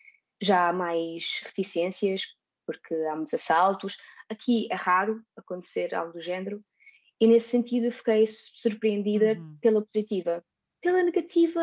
já 0.42 0.70
há 0.70 0.74
mais 0.74 1.42
reticências, 1.46 2.24
porque 2.66 2.94
há 2.94 3.16
muitos 3.16 3.34
assaltos. 3.34 3.98
Aqui 4.30 4.68
é 4.72 4.76
raro 4.76 5.22
acontecer 5.36 5.94
algo 5.94 6.14
do 6.14 6.20
género. 6.20 6.64
E 7.20 7.28
nesse 7.28 7.50
sentido 7.50 7.86
eu 7.86 7.92
fiquei 7.92 8.26
surpreendida 8.28 9.40
uhum. 9.40 9.58
pela 9.62 9.82
positiva. 9.82 10.44
Pela 10.82 11.04
negativa, 11.04 11.62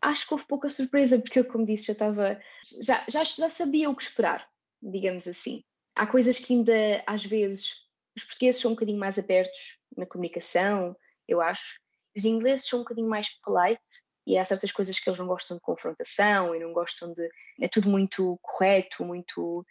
acho 0.00 0.26
que 0.26 0.34
houve 0.34 0.46
pouca 0.46 0.70
surpresa, 0.70 1.18
porque 1.18 1.40
eu, 1.40 1.44
como 1.44 1.64
disse, 1.64 1.86
já 1.86 1.92
estava. 1.92 2.40
Já, 2.80 3.04
já, 3.08 3.24
já 3.24 3.48
sabia 3.48 3.90
o 3.90 3.96
que 3.96 4.02
esperar, 4.02 4.48
digamos 4.82 5.26
assim. 5.26 5.62
Há 5.94 6.06
coisas 6.06 6.38
que 6.38 6.54
ainda, 6.54 7.02
às 7.06 7.24
vezes, 7.24 7.84
os 8.16 8.24
portugueses 8.24 8.60
são 8.60 8.70
um 8.70 8.74
bocadinho 8.74 8.98
mais 8.98 9.18
abertos 9.18 9.78
na 9.96 10.06
comunicação, 10.06 10.96
eu 11.28 11.40
acho. 11.40 11.78
Os 12.16 12.24
ingleses 12.24 12.66
são 12.66 12.80
um 12.80 12.82
bocadinho 12.82 13.08
mais 13.08 13.28
polite 13.40 14.04
e 14.26 14.38
há 14.38 14.44
certas 14.44 14.72
coisas 14.72 14.98
que 14.98 15.08
eles 15.08 15.18
não 15.18 15.26
gostam 15.26 15.56
de 15.56 15.62
confrontação 15.62 16.54
e 16.54 16.58
não 16.58 16.72
gostam 16.72 17.12
de. 17.12 17.28
É 17.60 17.68
tudo 17.68 17.90
muito 17.90 18.38
correto, 18.42 19.04
muito. 19.04 19.66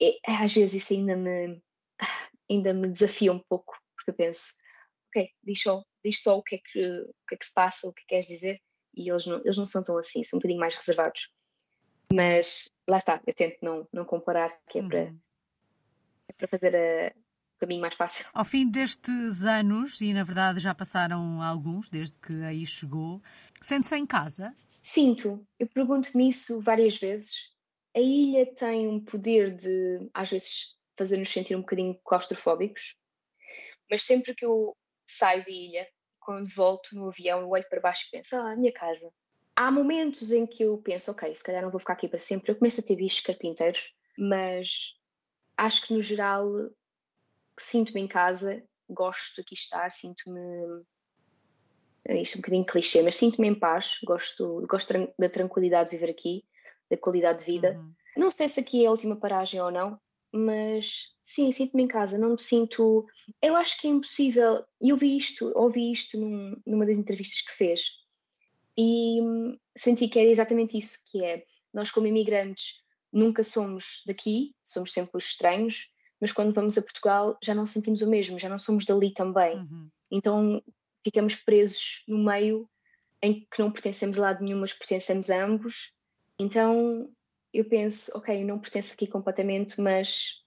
É, 0.00 0.18
às 0.26 0.52
vezes 0.52 0.82
isso 0.82 0.92
ainda 0.92 1.16
me, 1.16 1.62
ainda 2.50 2.74
me 2.74 2.88
desafia 2.88 3.32
um 3.32 3.38
pouco, 3.38 3.76
porque 3.94 4.10
eu 4.10 4.14
penso, 4.14 4.54
ok, 5.08 5.30
diz 5.42 5.62
só, 5.62 5.84
diz 6.04 6.22
só 6.22 6.38
o, 6.38 6.42
que 6.42 6.56
é 6.56 6.58
que, 6.58 7.00
o 7.02 7.14
que 7.28 7.34
é 7.34 7.38
que 7.38 7.46
se 7.46 7.54
passa, 7.54 7.86
o 7.86 7.92
que 7.92 8.04
queres 8.06 8.26
dizer, 8.26 8.60
e 8.94 9.08
eles 9.08 9.26
não, 9.26 9.38
eles 9.38 9.56
não 9.56 9.64
são 9.64 9.84
tão 9.84 9.96
assim, 9.96 10.24
são 10.24 10.38
um 10.38 10.40
bocadinho 10.40 10.60
mais 10.60 10.74
reservados. 10.74 11.30
Mas 12.12 12.70
lá 12.88 12.98
está, 12.98 13.22
eu 13.26 13.34
tento 13.34 13.58
não, 13.62 13.88
não 13.92 14.04
comparar, 14.04 14.50
que 14.68 14.80
é 14.80 14.82
para, 14.82 15.02
uhum. 15.04 15.18
é 16.28 16.32
para 16.32 16.48
fazer 16.48 16.76
a, 16.76 17.14
caminho 17.62 17.80
mais 17.80 17.94
fácil. 17.94 18.26
Ao 18.34 18.44
fim 18.44 18.68
destes 18.68 19.44
anos, 19.44 20.00
e 20.00 20.12
na 20.12 20.24
verdade 20.24 20.58
já 20.58 20.74
passaram 20.74 21.40
alguns 21.40 21.88
desde 21.88 22.18
que 22.18 22.42
aí 22.42 22.66
chegou, 22.66 23.22
sente-se 23.60 23.96
em 23.96 24.04
casa? 24.04 24.54
Sinto, 24.82 25.46
eu 25.58 25.68
pergunto-me 25.68 26.28
isso 26.28 26.60
várias 26.60 26.98
vezes. 26.98 27.52
A 27.96 28.00
ilha 28.00 28.52
tem 28.52 28.88
um 28.88 28.98
poder 28.98 29.54
de, 29.54 30.10
às 30.12 30.30
vezes, 30.30 30.76
fazer-nos 30.96 31.28
sentir 31.28 31.54
um 31.54 31.60
bocadinho 31.60 31.98
claustrofóbicos, 32.04 32.96
mas 33.88 34.02
sempre 34.02 34.34
que 34.34 34.44
eu 34.44 34.76
saio 35.06 35.44
da 35.44 35.50
ilha, 35.50 35.86
quando 36.18 36.48
volto 36.48 36.96
no 36.96 37.08
avião, 37.08 37.40
eu 37.40 37.50
olho 37.50 37.68
para 37.68 37.80
baixo 37.80 38.06
e 38.08 38.10
penso, 38.10 38.34
ah, 38.34 38.52
a 38.52 38.56
minha 38.56 38.72
casa. 38.72 39.08
Há 39.56 39.70
momentos 39.70 40.32
em 40.32 40.46
que 40.46 40.62
eu 40.64 40.78
penso, 40.78 41.10
ok, 41.10 41.32
se 41.34 41.44
calhar 41.44 41.62
não 41.62 41.70
vou 41.70 41.78
ficar 41.78 41.92
aqui 41.92 42.08
para 42.08 42.18
sempre. 42.18 42.50
Eu 42.50 42.56
começo 42.56 42.80
a 42.80 42.84
ter 42.84 42.96
bichos 42.96 43.20
carpinteiros, 43.20 43.94
mas 44.18 44.94
acho 45.56 45.86
que 45.86 45.94
no 45.94 46.02
geral 46.02 46.46
sinto-me 47.62 48.00
em 48.00 48.06
casa, 48.06 48.62
gosto 48.88 49.36
de 49.36 49.40
aqui 49.42 49.54
estar, 49.54 49.90
sinto-me. 49.90 50.40
Isto 52.08 52.34
é 52.34 52.38
um 52.38 52.40
bocadinho 52.40 52.66
clichê, 52.66 53.02
mas 53.02 53.14
sinto-me 53.14 53.48
em 53.48 53.54
paz, 53.54 53.98
gosto, 54.04 54.66
gosto 54.68 54.92
da 55.18 55.28
tranquilidade 55.28 55.90
de 55.90 55.96
viver 55.96 56.10
aqui, 56.10 56.44
da 56.90 56.96
qualidade 56.96 57.40
de 57.40 57.44
vida. 57.44 57.78
Uhum. 57.78 57.92
Não 58.16 58.30
sei 58.30 58.48
se 58.48 58.60
aqui 58.60 58.84
é 58.84 58.88
a 58.88 58.90
última 58.90 59.16
paragem 59.16 59.60
ou 59.60 59.70
não, 59.70 59.98
mas 60.32 61.14
sim, 61.20 61.52
sinto-me 61.52 61.84
em 61.84 61.88
casa, 61.88 62.18
não 62.18 62.30
me 62.30 62.40
sinto. 62.40 63.06
Eu 63.40 63.54
acho 63.54 63.80
que 63.80 63.86
é 63.86 63.90
impossível. 63.90 64.64
Eu 64.80 64.96
vi 64.96 65.16
isto, 65.16 65.52
ouvi 65.54 65.92
isto 65.92 66.18
num, 66.18 66.56
numa 66.66 66.84
das 66.84 66.96
entrevistas 66.96 67.40
que 67.42 67.52
fez 67.52 68.02
e 68.76 69.20
hum, 69.20 69.58
senti 69.76 70.08
que 70.08 70.18
era 70.18 70.28
exatamente 70.28 70.76
isso: 70.76 70.98
que 71.10 71.24
é 71.24 71.44
nós, 71.72 71.90
como 71.90 72.06
imigrantes, 72.06 72.82
nunca 73.12 73.44
somos 73.44 74.02
daqui, 74.06 74.54
somos 74.62 74.92
sempre 74.92 75.16
os 75.16 75.24
estranhos, 75.24 75.88
mas 76.22 76.30
quando 76.30 76.54
vamos 76.54 76.78
a 76.78 76.82
Portugal 76.82 77.36
já 77.42 77.52
não 77.52 77.66
sentimos 77.66 78.00
o 78.00 78.08
mesmo, 78.08 78.38
já 78.38 78.48
não 78.48 78.56
somos 78.56 78.84
dali 78.84 79.12
também. 79.12 79.58
Uhum. 79.58 79.88
Então 80.08 80.62
ficamos 81.04 81.34
presos 81.34 82.04
no 82.06 82.24
meio 82.24 82.70
em 83.20 83.40
que 83.40 83.58
não 83.58 83.72
pertencemos 83.72 84.16
a 84.16 84.20
lado 84.20 84.44
nenhum, 84.44 84.60
mas 84.60 84.72
pertencemos 84.72 85.28
a 85.30 85.44
ambos. 85.44 85.92
Então 86.38 87.10
eu 87.52 87.64
penso, 87.64 88.12
ok, 88.14 88.44
não 88.44 88.60
pertenço 88.60 88.94
aqui 88.94 89.08
completamente, 89.08 89.80
mas 89.80 90.44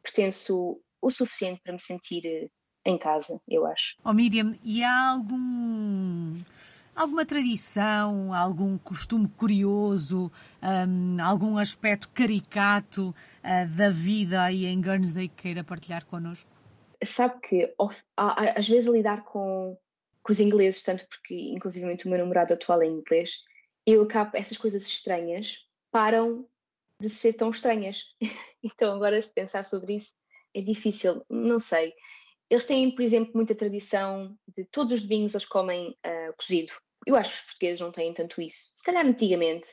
pertenço 0.00 0.80
o 1.02 1.10
suficiente 1.10 1.60
para 1.60 1.72
me 1.72 1.80
sentir 1.80 2.24
eh, 2.24 2.48
em 2.84 2.96
casa, 2.96 3.40
eu 3.48 3.66
acho. 3.66 3.96
Oh 4.04 4.12
Miriam, 4.12 4.56
e 4.62 4.84
há 4.84 5.10
algum 5.10 6.40
alguma 6.96 7.26
tradição, 7.26 8.32
algum 8.32 8.78
costume 8.78 9.28
curioso, 9.28 10.32
um, 10.62 11.22
algum 11.22 11.58
aspecto 11.58 12.08
caricato 12.08 13.14
uh, 13.44 13.76
da 13.76 13.90
vida 13.90 14.42
aí 14.42 14.64
em 14.64 14.80
Guernsey 14.80 15.28
que 15.28 15.42
queira 15.42 15.62
partilhar 15.62 16.06
connosco? 16.06 16.50
Sabe 17.04 17.38
que 17.40 17.74
às 18.16 18.66
vezes 18.66 18.90
lidar 18.90 19.22
com, 19.24 19.76
com 20.22 20.32
os 20.32 20.40
ingleses, 20.40 20.82
tanto 20.82 21.06
porque 21.08 21.34
inclusive 21.34 21.84
o 21.84 22.08
meu 22.08 22.18
namorado 22.18 22.54
atual 22.54 22.80
é 22.80 22.86
inglês, 22.86 23.42
eu 23.86 24.02
acabo 24.02 24.30
essas 24.34 24.56
coisas 24.56 24.84
estranhas 24.86 25.66
param 25.92 26.48
de 27.00 27.10
ser 27.10 27.34
tão 27.34 27.50
estranhas. 27.50 28.04
então, 28.62 28.94
agora, 28.94 29.20
se 29.20 29.32
pensar 29.32 29.62
sobre 29.64 29.96
isso, 29.96 30.14
é 30.54 30.60
difícil, 30.60 31.24
não 31.28 31.60
sei. 31.60 31.92
Eles 32.48 32.64
têm, 32.64 32.94
por 32.94 33.02
exemplo, 33.02 33.32
muita 33.34 33.54
tradição 33.54 34.36
de 34.48 34.64
todos 34.64 34.92
os 34.92 35.02
domingos 35.02 35.34
eles 35.34 35.46
comem 35.46 35.90
uh, 35.90 36.36
cozido. 36.38 36.72
Eu 37.06 37.14
acho 37.14 37.30
que 37.30 37.36
os 37.36 37.44
portugueses 37.44 37.80
não 37.80 37.92
têm 37.92 38.12
tanto 38.12 38.42
isso. 38.42 38.68
Se 38.72 38.82
calhar 38.82 39.06
antigamente 39.06 39.68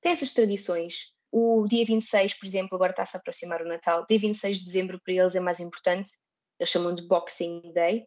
tem 0.00 0.12
essas 0.12 0.32
tradições. 0.32 1.12
O 1.30 1.66
dia 1.68 1.84
26, 1.84 2.34
por 2.34 2.46
exemplo, 2.46 2.74
agora 2.74 2.92
está-se 2.92 3.14
a 3.16 3.20
aproximar 3.20 3.60
o 3.60 3.68
Natal. 3.68 4.06
Dia 4.08 4.18
26 4.18 4.58
de 4.58 4.64
dezembro 4.64 4.98
para 4.98 5.12
eles 5.12 5.34
é 5.34 5.40
mais 5.40 5.60
importante. 5.60 6.12
Eles 6.58 6.70
chamam 6.70 6.94
de 6.94 7.06
Boxing 7.06 7.72
Day, 7.74 8.06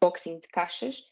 Boxing 0.00 0.38
de 0.38 0.46
caixas 0.48 1.02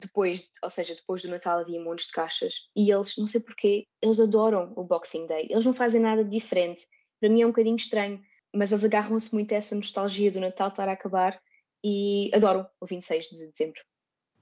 depois, 0.00 0.48
ou 0.62 0.70
seja, 0.70 0.94
depois 0.94 1.22
do 1.22 1.28
Natal 1.28 1.58
havia 1.58 1.82
montes 1.82 2.06
de 2.06 2.12
caixas 2.12 2.68
e 2.76 2.88
eles, 2.88 3.16
não 3.16 3.26
sei 3.26 3.40
porquê, 3.40 3.88
eles 4.00 4.20
adoram 4.20 4.72
o 4.76 4.84
Boxing 4.84 5.26
Day. 5.26 5.48
Eles 5.50 5.64
não 5.64 5.72
fazem 5.72 6.00
nada 6.00 6.24
diferente. 6.24 6.86
Para 7.18 7.28
mim 7.28 7.42
é 7.42 7.44
um 7.44 7.50
bocadinho 7.50 7.74
estranho, 7.74 8.22
mas 8.54 8.70
eles 8.70 8.84
agarram-se 8.84 9.34
muito 9.34 9.52
a 9.52 9.56
essa 9.56 9.74
nostalgia 9.74 10.30
do 10.30 10.38
Natal 10.38 10.68
estar 10.68 10.88
a 10.88 10.92
acabar 10.92 11.42
e 11.82 12.30
adoram 12.32 12.64
o 12.80 12.86
26 12.86 13.24
de 13.26 13.46
dezembro 13.48 13.82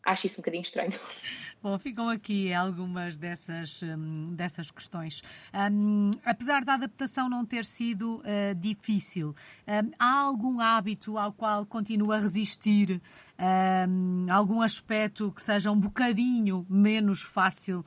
acho 0.07 0.27
isso 0.27 0.37
um 0.37 0.43
bocadinho 0.43 0.63
estranho. 0.63 0.93
Bom, 1.67 1.81
ficam 1.81 2.09
aqui 2.09 2.55
algumas 2.55 3.17
dessas, 3.17 3.83
hum, 3.83 4.33
dessas 4.37 4.71
questões. 4.71 5.21
Um, 5.53 6.13
apesar 6.25 6.65
da 6.65 6.75
adaptação 6.75 7.29
não 7.29 7.45
ter 7.45 7.65
sido 7.65 8.19
uh, 8.19 8.55
difícil, 8.55 9.35
um, 9.67 9.91
há 9.99 10.21
algum 10.21 10.61
hábito 10.61 11.19
ao 11.19 11.33
qual 11.33 11.67
continua 11.67 12.19
a 12.19 12.21
resistir? 12.21 13.03
Um, 13.37 14.29
algum 14.31 14.63
aspecto 14.63 15.33
que 15.33 15.43
seja 15.43 15.73
um 15.73 15.81
bocadinho 15.81 16.65
menos 16.71 17.23
fácil, 17.23 17.85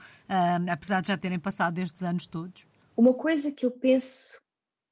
apesar 0.69 0.99
de 0.99 1.07
já 1.07 1.17
terem 1.17 1.39
passado 1.39 1.79
estes 1.79 2.03
anos 2.03 2.27
todos? 2.27 2.67
Uma 2.97 3.13
coisa 3.13 3.49
que 3.49 3.65
eu 3.65 3.71
penso 3.71 4.37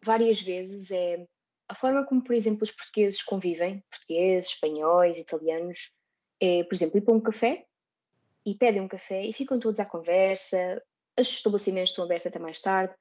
várias 0.02 0.40
vezes 0.40 0.92
é 0.92 1.26
a 1.70 1.76
forma 1.76 2.06
como, 2.06 2.24
por 2.24 2.34
exemplo, 2.34 2.64
os 2.64 2.72
portugueses 2.72 3.22
convivem, 3.22 3.84
portugueses, 3.92 4.52
espanhóis, 4.52 5.18
italianos, 5.18 5.92
é, 6.42 6.64
por 6.64 6.74
exemplo, 6.74 7.00
ir 7.00 7.02
para 7.02 7.14
um 7.14 7.20
café 7.20 7.67
e 8.48 8.56
pedem 8.56 8.82
um 8.82 8.88
café 8.88 9.26
e 9.26 9.34
ficam 9.34 9.60
todos 9.60 9.78
à 9.78 9.86
conversa, 9.86 10.82
os 11.20 11.28
estabelecimentos 11.28 11.90
estão 11.90 12.06
abertos 12.06 12.28
até 12.28 12.40
mais 12.40 12.62
tarde. 12.62 12.96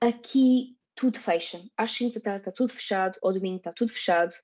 Aqui 0.00 0.78
tudo 0.94 1.20
fecha. 1.20 1.62
Às 1.76 1.90
5 1.90 2.14
da 2.14 2.20
tarde 2.22 2.40
está 2.40 2.50
tudo 2.50 2.72
fechado, 2.72 3.18
ao 3.22 3.30
domingo 3.30 3.58
está 3.58 3.70
tudo 3.70 3.92
fechado. 3.92 4.34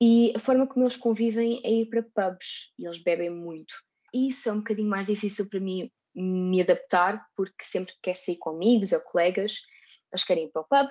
E 0.00 0.32
a 0.36 0.38
forma 0.38 0.68
como 0.68 0.84
eles 0.84 0.96
convivem 0.96 1.60
é 1.64 1.70
ir 1.70 1.86
para 1.86 2.04
pubs 2.04 2.72
e 2.78 2.86
eles 2.86 3.02
bebem 3.02 3.28
muito. 3.28 3.74
E 4.14 4.28
isso 4.28 4.48
é 4.48 4.52
um 4.52 4.58
bocadinho 4.58 4.88
mais 4.88 5.08
difícil 5.08 5.48
para 5.50 5.58
mim 5.58 5.90
me 6.14 6.60
adaptar, 6.60 7.26
porque 7.34 7.64
sempre 7.64 7.92
que 7.94 7.98
quero 8.02 8.18
sair 8.18 8.36
com 8.36 8.50
amigos 8.50 8.92
ou 8.92 9.00
colegas, 9.00 9.62
eles 10.12 10.24
querem 10.24 10.44
ir 10.44 10.52
para 10.52 10.62
o 10.62 10.64
pub 10.64 10.88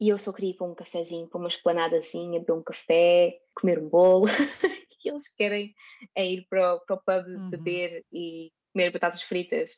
e 0.00 0.08
eu 0.08 0.18
só 0.18 0.32
queria 0.32 0.50
ir 0.50 0.54
para 0.54 0.66
um 0.66 0.74
cafezinho, 0.74 1.28
para 1.28 1.38
uma 1.38 1.46
esplanadazinha, 1.46 2.40
beber 2.40 2.54
um 2.54 2.62
café, 2.64 3.38
comer 3.54 3.78
um 3.78 3.88
bolo. 3.88 4.26
que 5.00 5.08
eles 5.08 5.26
querem 5.34 5.74
é 6.14 6.26
ir 6.26 6.46
para 6.48 6.74
o, 6.74 6.80
para 6.80 6.96
o 6.96 6.98
pub 6.98 7.26
uhum. 7.26 7.50
beber 7.50 8.04
e 8.12 8.52
comer 8.72 8.92
batatas 8.92 9.22
fritas. 9.22 9.76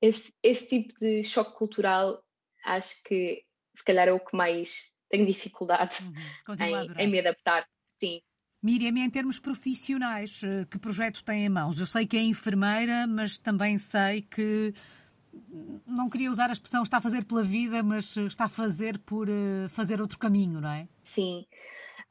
Esse, 0.00 0.32
esse 0.42 0.66
tipo 0.66 0.94
de 0.98 1.22
choque 1.22 1.56
cultural 1.56 2.22
acho 2.64 3.02
que 3.04 3.44
se 3.74 3.84
calhar 3.84 4.08
é 4.08 4.12
o 4.12 4.20
que 4.20 4.36
mais 4.36 4.94
tenho 5.08 5.26
dificuldade 5.26 5.98
uhum. 6.02 6.54
em, 6.96 7.02
em 7.04 7.10
me 7.10 7.18
adaptar. 7.18 7.66
Sim. 7.98 8.20
Miriam, 8.62 8.96
em 8.98 9.10
termos 9.10 9.38
profissionais, 9.38 10.42
eh, 10.44 10.66
que 10.70 10.78
projetos 10.78 11.22
tem 11.22 11.46
em 11.46 11.48
mãos? 11.48 11.80
Eu 11.80 11.86
sei 11.86 12.06
que 12.06 12.16
é 12.16 12.20
enfermeira, 12.20 13.06
mas 13.06 13.38
também 13.38 13.78
sei 13.78 14.20
que 14.20 14.74
não 15.86 16.10
queria 16.10 16.30
usar 16.30 16.50
a 16.50 16.52
expressão 16.52 16.82
está 16.82 16.98
a 16.98 17.00
fazer 17.00 17.24
pela 17.24 17.42
vida, 17.42 17.82
mas 17.82 18.16
está 18.16 18.44
a 18.44 18.48
fazer 18.48 18.98
por 18.98 19.28
fazer 19.70 20.00
outro 20.00 20.18
caminho, 20.18 20.60
não 20.60 20.70
é? 20.70 20.88
Sim. 21.02 21.46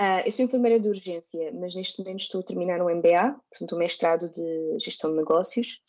Uh, 0.01 0.23
eu 0.23 0.31
sou 0.31 0.45
enfermeira 0.45 0.79
de 0.79 0.87
urgência, 0.87 1.51
mas 1.53 1.75
neste 1.75 1.99
momento 1.99 2.21
estou 2.21 2.39
a 2.39 2.43
terminar 2.43 2.81
um 2.81 2.89
MBA, 2.89 3.35
portanto, 3.49 3.75
um 3.75 3.79
mestrado 3.79 4.31
de 4.31 4.79
gestão 4.79 5.11
de 5.11 5.17
negócios. 5.17 5.81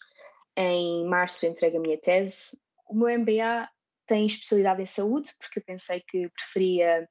Em 0.56 1.06
março 1.06 1.46
entrego 1.46 1.76
a 1.76 1.80
minha 1.80 1.96
tese. 1.96 2.58
O 2.88 2.94
meu 2.94 3.18
MBA 3.20 3.68
tem 4.06 4.26
especialidade 4.26 4.82
em 4.82 4.86
saúde, 4.86 5.32
porque 5.38 5.60
eu 5.60 5.64
pensei 5.64 6.00
que 6.00 6.28
preferia. 6.30 7.08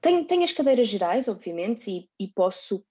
Tenho, 0.00 0.26
tenho 0.26 0.42
as 0.42 0.50
cadeiras 0.50 0.88
gerais, 0.88 1.28
obviamente, 1.28 1.88
e, 1.88 2.10
e 2.18 2.26
posso 2.26 2.84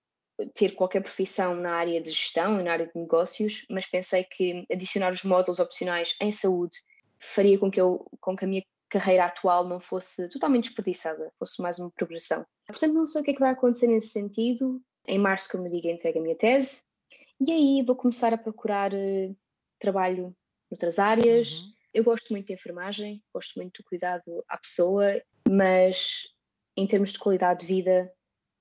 ter 0.53 0.74
qualquer 0.74 1.01
profissão 1.01 1.55
na 1.55 1.74
área 1.74 2.00
de 2.01 2.09
gestão 2.09 2.62
e 2.62 2.63
na 2.63 2.71
área 2.71 2.88
de 2.88 2.98
negócios, 2.98 3.65
mas 3.69 3.86
pensei 3.86 4.24
que 4.24 4.65
adicionar 4.71 5.12
os 5.12 5.24
módulos 5.24 5.59
opcionais 5.59 6.15
em 6.21 6.31
saúde 6.31 6.77
faria 7.19 7.59
com 7.59 7.69
que, 7.69 7.81
eu, 7.81 8.05
com 8.21 8.38
que 8.38 8.45
a 8.45 8.48
minha 8.48 8.63
carreira 8.89 9.25
atual 9.25 9.67
não 9.67 9.79
fosse 9.79 10.27
totalmente 10.29 10.65
desperdiçada, 10.65 11.31
fosse 11.38 11.62
mais 11.62 11.77
uma 11.79 11.91
progressão. 11.91 12.46
Portanto, 12.67 12.93
não 12.93 13.05
sei 13.05 13.22
o 13.22 13.24
que 13.24 13.31
é 13.31 13.34
que 13.34 13.39
vai 13.39 13.51
acontecer 13.51 13.88
nesse 13.88 14.10
sentido. 14.10 14.81
Em 15.08 15.19
março, 15.19 15.50
como 15.50 15.67
eu 15.67 15.72
digo, 15.72 15.88
entrego 15.88 16.19
a 16.19 16.22
minha 16.22 16.36
tese 16.36 16.81
e 17.39 17.51
aí 17.51 17.84
vou 17.86 17.96
começar 17.96 18.34
a 18.34 18.38
procurar 18.38 18.93
uh, 18.93 19.38
trabalho 19.79 20.36
noutras 20.69 21.00
áreas. 21.00 21.60
Uhum. 21.60 21.74
Eu 21.93 22.03
gosto 22.03 22.31
muito 22.31 22.48
de 22.48 22.53
enfermagem, 22.53 23.24
gosto 23.34 23.53
muito 23.58 23.81
do 23.81 23.86
cuidado 23.86 24.43
à 24.48 24.58
pessoa, 24.58 25.22
mas 25.48 26.27
em 26.77 26.86
termos 26.86 27.12
de 27.12 27.19
qualidade 27.19 27.62
de 27.62 27.65
vida, 27.65 28.12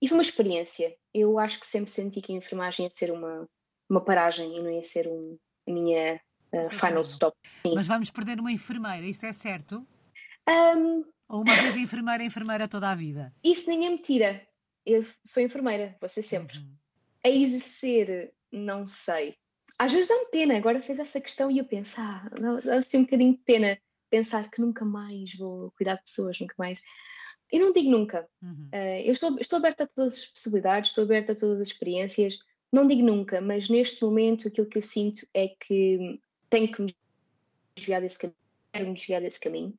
e 0.00 0.08
foi 0.08 0.16
uma 0.16 0.22
experiência. 0.22 0.96
Eu 1.12 1.38
acho 1.38 1.60
que 1.60 1.66
sempre 1.66 1.90
senti 1.90 2.20
que 2.20 2.32
a 2.32 2.36
enfermagem 2.36 2.84
ia 2.84 2.90
ser 2.90 3.10
uma, 3.10 3.48
uma 3.90 4.00
paragem 4.00 4.56
e 4.56 4.62
não 4.62 4.70
ia 4.70 4.82
ser 4.82 5.06
um, 5.08 5.36
a 5.68 5.72
minha 5.72 6.20
uh, 6.54 6.70
final 6.70 7.02
stop. 7.02 7.36
Sim. 7.66 7.74
Mas 7.74 7.86
vamos 7.86 8.10
perder 8.10 8.40
uma 8.40 8.52
enfermeira, 8.52 9.06
isso 9.06 9.26
é 9.26 9.32
certo? 9.32 9.86
Um, 10.48 11.04
Ou 11.28 11.42
uma 11.42 11.54
vez 11.54 11.76
enfermeira, 11.76 12.24
enfermeira 12.24 12.66
toda 12.66 12.90
a 12.90 12.94
vida? 12.94 13.32
Isso 13.44 13.68
ninguém 13.68 13.90
me 13.90 13.98
tira. 13.98 14.46
Eu 14.84 15.04
sou 15.22 15.42
enfermeira, 15.42 15.96
vou 16.00 16.08
ser 16.08 16.22
sempre. 16.22 16.58
Uhum. 16.58 16.74
A 17.24 17.28
exercer, 17.28 18.32
não 18.50 18.86
sei. 18.86 19.34
Às 19.78 19.92
vezes 19.92 20.08
dá-me 20.08 20.26
pena, 20.30 20.56
agora 20.56 20.80
fez 20.80 20.98
essa 20.98 21.20
questão 21.20 21.50
e 21.50 21.58
eu 21.58 21.64
penso, 21.64 21.94
ah, 21.98 22.28
dá 22.64 22.76
assim 22.76 22.98
um 22.98 23.04
bocadinho 23.04 23.32
de 23.32 23.42
pena 23.44 23.78
pensar 24.10 24.50
que 24.50 24.60
nunca 24.60 24.84
mais 24.84 25.34
vou 25.34 25.70
cuidar 25.76 25.96
de 25.96 26.02
pessoas, 26.02 26.40
nunca 26.40 26.54
mais. 26.58 26.82
Eu 27.52 27.60
não 27.60 27.72
digo 27.72 27.90
nunca. 27.90 28.26
Uhum. 28.42 28.70
Uh, 28.72 29.00
eu 29.04 29.12
estou, 29.12 29.38
estou 29.38 29.58
aberta 29.58 29.84
a 29.84 29.86
todas 29.86 30.18
as 30.18 30.26
possibilidades, 30.26 30.90
estou 30.90 31.04
aberta 31.04 31.32
a 31.32 31.34
todas 31.34 31.60
as 31.60 31.66
experiências. 31.68 32.38
Não 32.72 32.86
digo 32.86 33.02
nunca, 33.02 33.40
mas 33.40 33.68
neste 33.68 34.02
momento 34.02 34.48
aquilo 34.48 34.66
que 34.66 34.78
eu 34.78 34.82
sinto 34.82 35.26
é 35.32 35.48
que 35.48 36.20
tenho 36.50 36.70
que 36.70 36.82
me 36.82 36.94
desviar 37.74 38.00
desse 38.00 38.18
caminho, 38.18 38.36
quero 38.72 38.86
me 38.86 38.94
desviar 38.94 39.20
desse 39.20 39.40
caminho. 39.40 39.78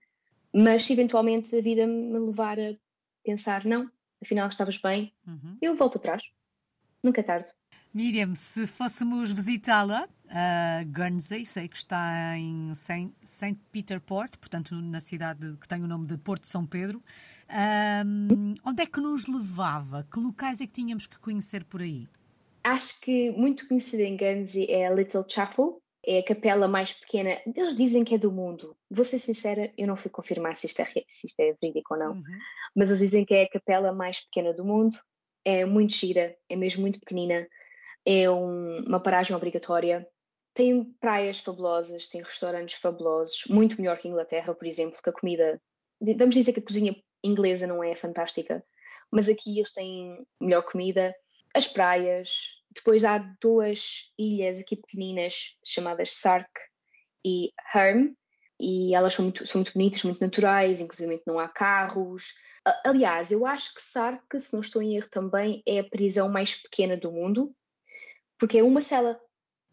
Mas 0.54 0.84
se 0.84 0.94
eventualmente 0.94 1.56
a 1.56 1.62
vida 1.62 1.86
me 1.86 2.18
levar 2.18 2.60
a 2.60 2.76
pensar, 3.24 3.66
não, 3.66 3.90
afinal 4.22 4.50
estavas 4.50 4.78
bem, 4.78 5.14
uhum. 5.26 5.58
eu 5.62 5.76
volto 5.76 5.98
atrás. 5.98 6.24
Nunca 7.04 7.22
é 7.22 7.24
tarde. 7.24 7.52
Miriam, 7.94 8.36
se 8.36 8.68
fôssemos 8.68 9.32
visitá-la, 9.32 10.08
a 10.28 10.84
Guernsey, 10.84 11.46
sei 11.46 11.68
que 11.68 11.78
está 11.78 12.38
em 12.38 12.72
St. 12.76 13.58
Peter 13.72 14.00
Port, 14.00 14.38
portanto 14.38 14.76
na 14.76 15.00
cidade 15.00 15.58
que 15.60 15.68
tem 15.68 15.82
o 15.82 15.88
nome 15.88 16.06
de 16.06 16.18
Porto 16.18 16.48
São 16.48 16.66
Pedro, 16.66 17.02
um, 18.06 18.54
onde 18.64 18.84
é 18.84 18.86
que 18.86 19.02
nos 19.02 19.26
levava? 19.26 20.08
Que 20.12 20.20
locais 20.20 20.62
é 20.62 20.68
que 20.68 20.74
tínhamos 20.74 21.08
que 21.08 21.18
conhecer 21.20 21.64
por 21.64 21.82
aí? 21.82 22.08
Acho 22.64 23.00
que 23.02 23.32
muito 23.32 23.68
conhecida 23.68 24.04
em 24.04 24.16
Guernsey 24.16 24.68
é 24.70 24.86
a 24.86 24.94
Little 24.94 25.26
Chapel, 25.28 25.82
é 26.06 26.20
a 26.20 26.24
capela 26.24 26.68
mais 26.68 26.94
pequena. 26.94 27.42
Eles 27.46 27.76
dizem 27.76 28.04
que 28.04 28.16
é 28.16 28.18
do 28.18 28.32
mundo. 28.32 28.76
Vou 28.90 29.04
ser 29.04 29.20
sincera, 29.20 29.72
eu 29.78 29.88
não 29.88 29.96
fui 29.96 30.10
confirmar 30.10 30.56
se 30.56 30.66
isto 30.66 30.82
é, 30.82 30.86
se 31.08 31.28
isto 31.28 31.40
é 31.40 31.54
verídico 31.62 31.94
ou 31.94 32.00
não, 32.00 32.12
uhum. 32.14 32.24
mas 32.76 32.88
eles 32.88 33.00
dizem 33.00 33.26
que 33.26 33.34
é 33.34 33.44
a 33.44 33.50
capela 33.50 33.92
mais 33.92 34.20
pequena 34.22 34.54
do 34.54 34.66
mundo. 34.66 34.98
É 35.44 35.66
muito 35.66 35.94
gira, 35.94 36.36
é 36.50 36.56
mesmo 36.56 36.82
muito 36.82 37.00
pequenina. 37.00 37.48
É 38.06 38.30
um, 38.30 38.86
uma 38.86 39.00
paragem 39.00 39.36
obrigatória. 39.36 40.08
Tem 40.54 40.84
praias 41.00 41.40
fabulosas, 41.40 42.08
tem 42.08 42.22
restaurantes 42.22 42.80
fabulosos, 42.80 43.44
muito 43.50 43.80
melhor 43.80 43.98
que 43.98 44.08
a 44.08 44.12
Inglaterra, 44.12 44.54
por 44.54 44.66
exemplo, 44.66 45.00
que 45.02 45.10
a 45.10 45.14
comida. 45.14 45.62
Vamos 46.18 46.36
dizer 46.36 46.54
que 46.54 46.60
a 46.60 46.64
cozinha 46.64 46.96
inglesa 47.24 47.68
não 47.68 47.84
é 47.84 47.96
fantástica, 47.96 48.64
mas 49.12 49.28
aqui 49.30 49.60
eles 49.60 49.72
têm 49.72 50.26
melhor 50.40 50.64
comida. 50.64 51.14
As 51.54 51.68
praias, 51.68 52.59
depois 52.80 53.04
há 53.04 53.18
duas 53.42 54.12
ilhas 54.18 54.60
aqui 54.60 54.76
pequeninas 54.76 55.58
chamadas 55.64 56.14
Sark 56.14 56.50
e 57.26 57.52
Herm, 57.74 58.14
e 58.60 58.94
elas 58.94 59.14
são 59.14 59.24
muito, 59.24 59.46
são 59.48 59.60
muito 59.60 59.74
bonitas, 59.74 60.04
muito 60.04 60.20
naturais, 60.20 60.82
inclusive 60.82 61.22
não 61.26 61.40
há 61.40 61.48
carros. 61.48 62.34
Aliás, 62.86 63.32
eu 63.32 63.46
acho 63.46 63.74
que 63.74 63.82
Sark, 63.82 64.38
se 64.38 64.52
não 64.52 64.60
estou 64.60 64.82
em 64.82 64.96
erro 64.96 65.10
também, 65.10 65.64
é 65.66 65.80
a 65.80 65.84
prisão 65.84 66.28
mais 66.28 66.56
pequena 66.56 66.98
do 66.98 67.12
mundo, 67.12 67.56
porque 68.38 68.58
é 68.58 68.64
uma 68.64 68.82
cela 68.82 69.20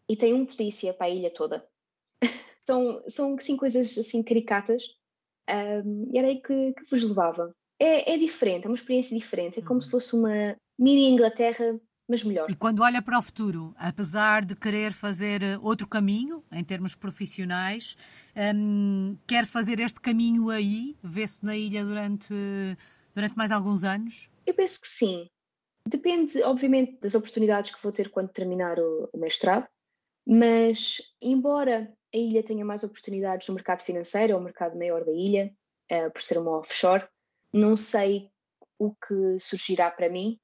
e 0.07 0.15
tem 0.15 0.33
um 0.33 0.45
polícia 0.45 0.93
para 0.93 1.07
a 1.07 1.09
ilha 1.09 1.33
toda. 1.33 1.67
são, 2.63 3.03
são 3.07 3.35
assim, 3.35 3.57
coisas 3.57 3.97
assim 3.97 4.23
caricatas, 4.23 4.83
um, 5.49 6.09
e 6.13 6.17
era 6.17 6.27
aí 6.27 6.41
que, 6.41 6.73
que 6.73 6.89
vos 6.89 7.03
levava. 7.03 7.53
É, 7.79 8.13
é 8.13 8.17
diferente, 8.17 8.65
é 8.65 8.69
uma 8.69 8.75
experiência 8.75 9.17
diferente, 9.17 9.59
é 9.59 9.61
como 9.61 9.75
uhum. 9.75 9.81
se 9.81 9.89
fosse 9.89 10.15
uma 10.15 10.57
mini 10.79 11.09
Inglaterra 11.09 11.79
mas 12.07 12.23
melhor. 12.23 12.49
E 12.49 12.55
quando 12.55 12.81
olha 12.81 13.01
para 13.01 13.17
o 13.17 13.21
futuro, 13.21 13.75
apesar 13.77 14.45
de 14.45 14.55
querer 14.55 14.93
fazer 14.93 15.43
eh, 15.43 15.57
outro 15.61 15.85
caminho, 15.87 16.43
em 16.51 16.63
termos 16.63 16.95
profissionais, 16.95 17.97
um, 18.55 19.17
quer 19.27 19.45
fazer 19.45 19.79
este 19.79 19.99
caminho 19.99 20.49
aí? 20.49 20.95
Vê-se 21.03 21.45
na 21.45 21.55
ilha 21.55 21.83
durante, 21.83 22.33
durante 23.13 23.35
mais 23.35 23.51
alguns 23.51 23.83
anos? 23.83 24.29
Eu 24.45 24.53
penso 24.53 24.79
que 24.79 24.87
sim. 24.87 25.27
Depende, 25.85 26.41
obviamente, 26.43 26.97
das 27.01 27.13
oportunidades 27.13 27.73
que 27.73 27.83
vou 27.83 27.91
ter 27.91 28.09
quando 28.09 28.29
terminar 28.29 28.79
o, 28.79 29.09
o 29.11 29.17
mestrado, 29.17 29.67
mas, 30.25 31.01
embora 31.21 31.93
a 32.13 32.17
ilha 32.17 32.43
tenha 32.43 32.63
mais 32.63 32.83
oportunidades 32.83 33.47
no 33.47 33.55
mercado 33.55 33.81
financeiro, 33.81 34.33
ou 34.33 34.39
o 34.39 34.43
mercado 34.43 34.77
maior 34.77 35.03
da 35.03 35.11
ilha, 35.11 35.53
uh, 35.91 36.11
por 36.11 36.21
ser 36.21 36.37
uma 36.37 36.57
offshore, 36.57 37.07
não 37.53 37.75
sei 37.75 38.29
o 38.79 38.93
que 38.93 39.39
surgirá 39.39 39.89
para 39.89 40.09
mim 40.09 40.37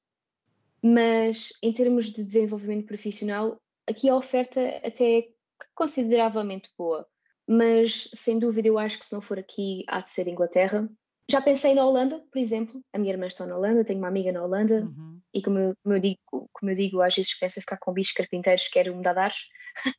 mas 0.84 1.48
em 1.62 1.72
termos 1.72 2.12
de 2.12 2.22
desenvolvimento 2.22 2.84
profissional, 2.84 3.58
aqui 3.88 4.06
a 4.10 4.16
oferta 4.16 4.60
até 4.84 5.18
é 5.18 5.28
consideravelmente 5.74 6.68
boa. 6.76 7.08
Mas 7.48 8.10
sem 8.12 8.38
dúvida 8.38 8.68
eu 8.68 8.78
acho 8.78 8.98
que 8.98 9.06
se 9.06 9.12
não 9.14 9.22
for 9.22 9.38
aqui 9.38 9.82
há 9.88 10.02
de 10.02 10.10
ser 10.10 10.28
Inglaterra. 10.28 10.86
Já 11.30 11.40
pensei 11.40 11.74
na 11.74 11.86
Holanda, 11.86 12.22
por 12.30 12.38
exemplo. 12.38 12.82
A 12.92 12.98
minha 12.98 13.14
irmã 13.14 13.26
está 13.26 13.46
na 13.46 13.56
Holanda, 13.56 13.82
tenho 13.82 13.98
uma 13.98 14.08
amiga 14.08 14.30
na 14.30 14.44
Holanda 14.44 14.82
uhum. 14.82 15.18
e 15.32 15.42
como 15.42 15.58
eu, 15.58 15.74
como 15.82 15.94
eu, 15.94 15.98
digo, 15.98 16.18
como 16.52 16.70
eu 16.70 16.74
digo, 16.74 17.00
às 17.00 17.14
vezes 17.14 17.32
penso 17.38 17.60
a 17.60 17.62
ficar 17.62 17.78
com 17.78 17.94
bichos 17.94 18.12
carpinteiros, 18.12 18.68
quero 18.68 18.94
mudar 18.94 19.14
de 19.14 19.20
ares. 19.20 19.48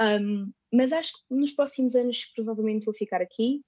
um, 0.00 0.52
mas 0.72 0.92
acho 0.92 1.12
que 1.12 1.34
nos 1.34 1.50
próximos 1.50 1.96
anos 1.96 2.24
provavelmente 2.36 2.84
vou 2.84 2.94
ficar 2.94 3.20
aqui, 3.20 3.62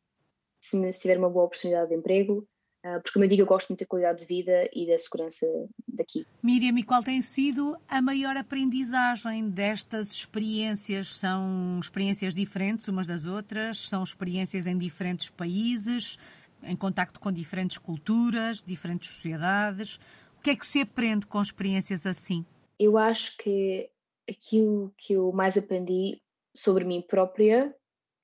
se, 0.61 0.77
me, 0.77 0.93
se 0.93 1.01
tiver 1.01 1.19
uma 1.19 1.29
boa 1.29 1.47
oportunidade 1.47 1.89
de 1.89 1.97
emprego. 1.97 2.47
Ah, 2.85 2.99
porque, 2.99 3.13
como 3.13 3.25
eu 3.25 3.29
digo, 3.29 3.43
eu 3.43 3.47
gosto 3.47 3.69
muito 3.69 3.81
da 3.81 3.87
qualidade 3.87 4.21
de 4.21 4.27
vida 4.27 4.69
e 4.73 4.87
da 4.87 4.99
segurança 4.99 5.47
daqui. 5.87 6.27
Miriam, 6.43 6.77
e 6.77 6.83
qual 6.83 7.03
tem 7.03 7.21
sido 7.21 7.77
a 7.87 8.03
maior 8.03 8.37
aprendizagem 8.37 9.49
destas 9.49 10.11
experiências? 10.11 11.17
São 11.17 11.79
experiências 11.81 12.35
diferentes 12.35 12.89
umas 12.89 13.07
das 13.07 13.25
outras? 13.25 13.79
São 13.79 14.03
experiências 14.03 14.67
em 14.67 14.77
diferentes 14.77 15.31
países, 15.31 16.19
em 16.65 16.75
contacto 16.75 17.21
com 17.21 17.31
diferentes 17.31 17.79
culturas, 17.79 18.61
diferentes 18.61 19.11
sociedades? 19.11 20.01
O 20.39 20.43
que 20.43 20.51
é 20.51 20.57
que 20.57 20.67
se 20.67 20.81
aprende 20.81 21.25
com 21.25 21.41
experiências 21.41 22.05
assim? 22.05 22.45
Eu 22.81 22.99
acho 22.99 23.37
que 23.37 23.89
aquilo 24.29 24.93
que 24.97 25.13
eu 25.13 25.31
mais 25.31 25.57
aprendi 25.57 26.21
sobre 26.53 26.85
mim 26.85 27.01
própria 27.01 27.73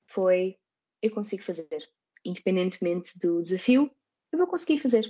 foi 0.05 0.57
eu 1.01 1.11
consigo 1.11 1.43
fazer, 1.43 1.89
independentemente 2.25 3.17
do 3.17 3.41
desafio 3.41 3.89
eu 4.31 4.37
vou 4.37 4.47
conseguir 4.47 4.79
fazer. 4.79 5.05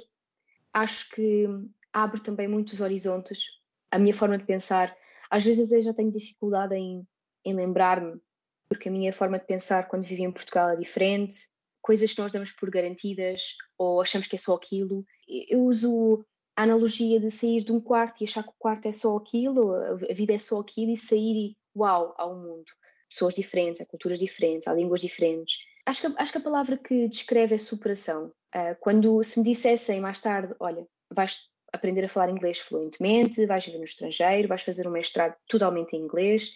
Acho 0.74 1.10
que 1.10 1.48
abre 1.92 2.22
também 2.22 2.48
muitos 2.48 2.82
horizontes. 2.82 3.46
A 3.92 3.98
minha 3.98 4.14
forma 4.14 4.38
de 4.38 4.46
pensar, 4.46 4.96
às 5.30 5.44
vezes 5.44 5.72
eu 5.72 5.82
já 5.82 5.94
tenho 5.94 6.12
dificuldade 6.12 6.76
em, 6.76 7.08
em 7.44 7.54
lembrar-me, 7.54 8.20
porque 8.68 8.90
a 8.90 8.92
minha 8.92 9.12
forma 9.12 9.40
de 9.40 9.46
pensar 9.46 9.88
quando 9.88 10.06
vivi 10.06 10.24
em 10.24 10.32
Portugal 10.32 10.70
é 10.70 10.76
diferente, 10.76 11.36
coisas 11.82 12.14
que 12.14 12.22
nós 12.22 12.32
damos 12.32 12.52
por 12.52 12.70
garantidas 12.70 13.56
ou 13.78 14.02
achamos 14.02 14.28
que 14.28 14.36
é 14.36 14.40
só 14.40 14.54
aquilo. 14.54 15.06
Eu 15.28 15.64
uso 15.64 16.24
a 16.56 16.64
analogia 16.64 17.20
de 17.20 17.32
sair 17.32 17.64
de 17.64 17.72
um 17.72 17.80
quarto 17.80 18.22
e 18.22 18.26
achar 18.26 18.44
que 18.44 18.50
o 18.50 18.60
quarto 18.60 18.88
é 18.88 18.92
só 18.92 19.16
aquilo, 19.16 19.74
a 19.74 20.14
vida 20.14 20.34
é 20.34 20.38
só 20.38 20.60
aquilo 20.60 20.92
e 20.92 20.98
sair 20.98 21.36
e 21.36 21.58
uau, 21.76 22.14
há 22.18 22.28
um 22.28 22.42
mundo. 22.42 22.72
Pessoas 23.10 23.34
diferentes, 23.34 23.82
há 23.82 23.86
culturas 23.86 24.20
diferentes, 24.20 24.68
há 24.68 24.74
línguas 24.74 25.02
diferentes. 25.02 25.58
Acho 25.86 26.02
que, 26.02 26.22
acho 26.22 26.32
que 26.32 26.38
a 26.38 26.42
palavra 26.42 26.78
que 26.78 27.08
descreve 27.08 27.56
é 27.56 27.58
superação. 27.58 28.32
Uh, 28.56 28.76
quando 28.80 29.24
se 29.24 29.40
me 29.40 29.46
dissessem 29.46 30.02
mais 30.02 30.20
tarde, 30.20 30.56
olha, 30.60 30.88
vais 31.12 31.50
aprender 31.72 32.04
a 32.04 32.10
falar 32.10 32.30
inglês 32.30 32.60
fluentemente, 32.60 33.46
vais 33.46 33.66
viver 33.66 33.78
no 33.78 33.84
estrangeiro, 33.84 34.48
vais 34.48 34.64
fazer 34.64 34.88
um 34.88 34.92
mestrado 34.92 35.36
totalmente 35.48 35.96
em 35.96 36.02
inglês, 36.02 36.56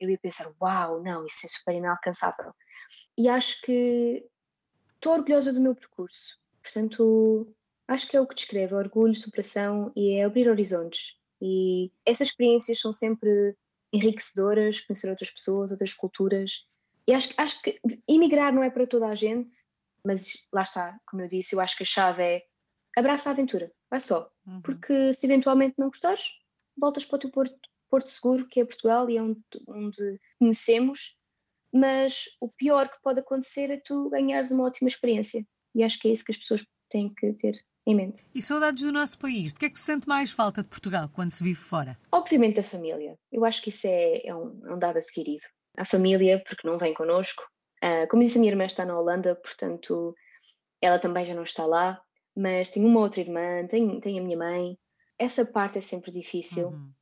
eu 0.00 0.10
ia 0.10 0.18
pensar, 0.18 0.52
uau, 0.60 1.02
não, 1.02 1.24
isso 1.24 1.46
é 1.46 1.48
super 1.48 1.74
inalcançável. 1.74 2.52
E 3.16 3.28
acho 3.28 3.60
que 3.62 4.24
estou 4.96 5.12
orgulhosa 5.12 5.52
do 5.52 5.60
meu 5.60 5.74
percurso. 5.74 6.38
Portanto, 6.60 7.54
acho 7.86 8.08
que 8.08 8.16
é 8.16 8.20
o 8.20 8.26
que 8.26 8.34
descreve, 8.34 8.74
orgulho, 8.74 9.14
superação 9.14 9.92
e 9.94 10.14
é 10.14 10.24
abrir 10.24 10.48
horizontes. 10.48 11.16
E 11.40 11.92
essas 12.04 12.28
experiências 12.28 12.80
são 12.80 12.90
sempre 12.90 13.56
enriquecedoras, 13.92 14.80
conhecer 14.80 15.08
outras 15.08 15.30
pessoas, 15.30 15.70
outras 15.70 15.92
culturas. 15.94 16.66
E 17.06 17.12
acho, 17.12 17.32
acho 17.36 17.62
que 17.62 17.80
emigrar 18.08 18.52
não 18.52 18.62
é 18.62 18.70
para 18.70 18.86
toda 18.86 19.06
a 19.06 19.14
gente, 19.14 19.52
mas 20.04 20.46
lá 20.52 20.62
está, 20.62 20.98
como 21.06 21.22
eu 21.22 21.28
disse, 21.28 21.54
eu 21.54 21.60
acho 21.60 21.76
que 21.76 21.82
a 21.82 21.86
chave 21.86 22.22
é 22.22 22.42
abraça 22.96 23.28
a 23.28 23.32
aventura, 23.32 23.72
vai 23.90 24.00
só. 24.00 24.30
Uhum. 24.46 24.60
Porque 24.62 25.12
se 25.12 25.26
eventualmente 25.26 25.74
não 25.78 25.88
gostares, 25.88 26.24
voltas 26.76 27.04
para 27.04 27.16
o 27.16 27.18
teu 27.18 27.30
porto, 27.30 27.56
porto 27.88 28.10
seguro, 28.10 28.46
que 28.46 28.60
é 28.60 28.64
Portugal 28.64 29.08
e 29.08 29.16
é 29.16 29.22
onde, 29.22 29.40
onde 29.68 30.20
conhecemos, 30.38 31.16
mas 31.72 32.24
o 32.40 32.48
pior 32.48 32.88
que 32.88 33.00
pode 33.02 33.20
acontecer 33.20 33.70
é 33.70 33.80
tu 33.82 34.10
ganhares 34.10 34.50
uma 34.50 34.64
ótima 34.64 34.88
experiência. 34.88 35.46
E 35.74 35.82
acho 35.82 35.98
que 35.98 36.08
é 36.08 36.12
isso 36.12 36.24
que 36.24 36.32
as 36.32 36.38
pessoas 36.38 36.64
têm 36.90 37.12
que 37.14 37.32
ter 37.32 37.64
em 37.86 37.94
mente. 37.94 38.24
E 38.34 38.42
saudades 38.42 38.82
do 38.82 38.92
nosso 38.92 39.18
país? 39.18 39.52
De 39.52 39.58
que 39.58 39.66
é 39.66 39.70
que 39.70 39.78
se 39.78 39.86
sente 39.86 40.06
mais 40.06 40.30
falta 40.30 40.62
de 40.62 40.68
Portugal 40.68 41.08
quando 41.08 41.30
se 41.30 41.42
vive 41.42 41.58
fora? 41.58 41.98
Obviamente 42.10 42.60
a 42.60 42.62
família. 42.62 43.18
Eu 43.30 43.44
acho 43.44 43.62
que 43.62 43.70
isso 43.70 43.86
é, 43.86 44.26
é, 44.26 44.34
um, 44.34 44.60
é 44.66 44.74
um, 44.74 44.78
dado 44.78 44.98
adquirido. 44.98 45.42
A 45.76 45.84
família, 45.84 46.42
porque 46.46 46.68
não 46.68 46.78
vem 46.78 46.92
connosco. 46.94 47.42
Uh, 47.82 48.06
como 48.08 48.22
disse, 48.22 48.38
a 48.38 48.40
minha 48.40 48.52
irmã 48.52 48.64
está 48.64 48.84
na 48.84 48.98
Holanda, 48.98 49.34
portanto, 49.34 50.14
ela 50.80 50.98
também 50.98 51.24
já 51.24 51.34
não 51.34 51.42
está 51.42 51.66
lá. 51.66 52.00
Mas 52.36 52.70
tenho 52.70 52.86
uma 52.86 53.00
outra 53.00 53.20
irmã, 53.20 53.66
tenho, 53.66 54.00
tenho 54.00 54.22
a 54.22 54.24
minha 54.24 54.38
mãe. 54.38 54.78
Essa 55.18 55.44
parte 55.44 55.78
é 55.78 55.80
sempre 55.80 56.10
difícil. 56.10 56.68
Uhum. 56.68 56.92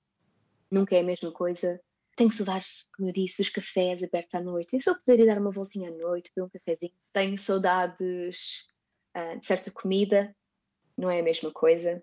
Nunca 0.70 0.96
é 0.96 1.00
a 1.00 1.04
mesma 1.04 1.32
coisa. 1.32 1.80
Tenho 2.16 2.32
saudades, 2.32 2.88
como 2.96 3.08
eu 3.08 3.12
disse, 3.12 3.42
dos 3.42 3.50
cafés 3.50 4.02
abertos 4.02 4.34
à 4.34 4.40
noite. 4.40 4.74
Eu 4.74 4.80
só 4.80 4.94
poderia 4.94 5.26
dar 5.26 5.38
uma 5.38 5.50
voltinha 5.50 5.90
à 5.90 5.92
noite, 5.92 6.30
beber 6.34 6.46
um 6.46 6.50
cafezinho. 6.50 6.92
Tenho 7.12 7.38
saudades 7.38 8.66
uh, 9.16 9.38
de 9.38 9.46
certa 9.46 9.70
comida, 9.70 10.34
não 10.98 11.10
é 11.10 11.20
a 11.20 11.22
mesma 11.22 11.52
coisa. 11.52 12.02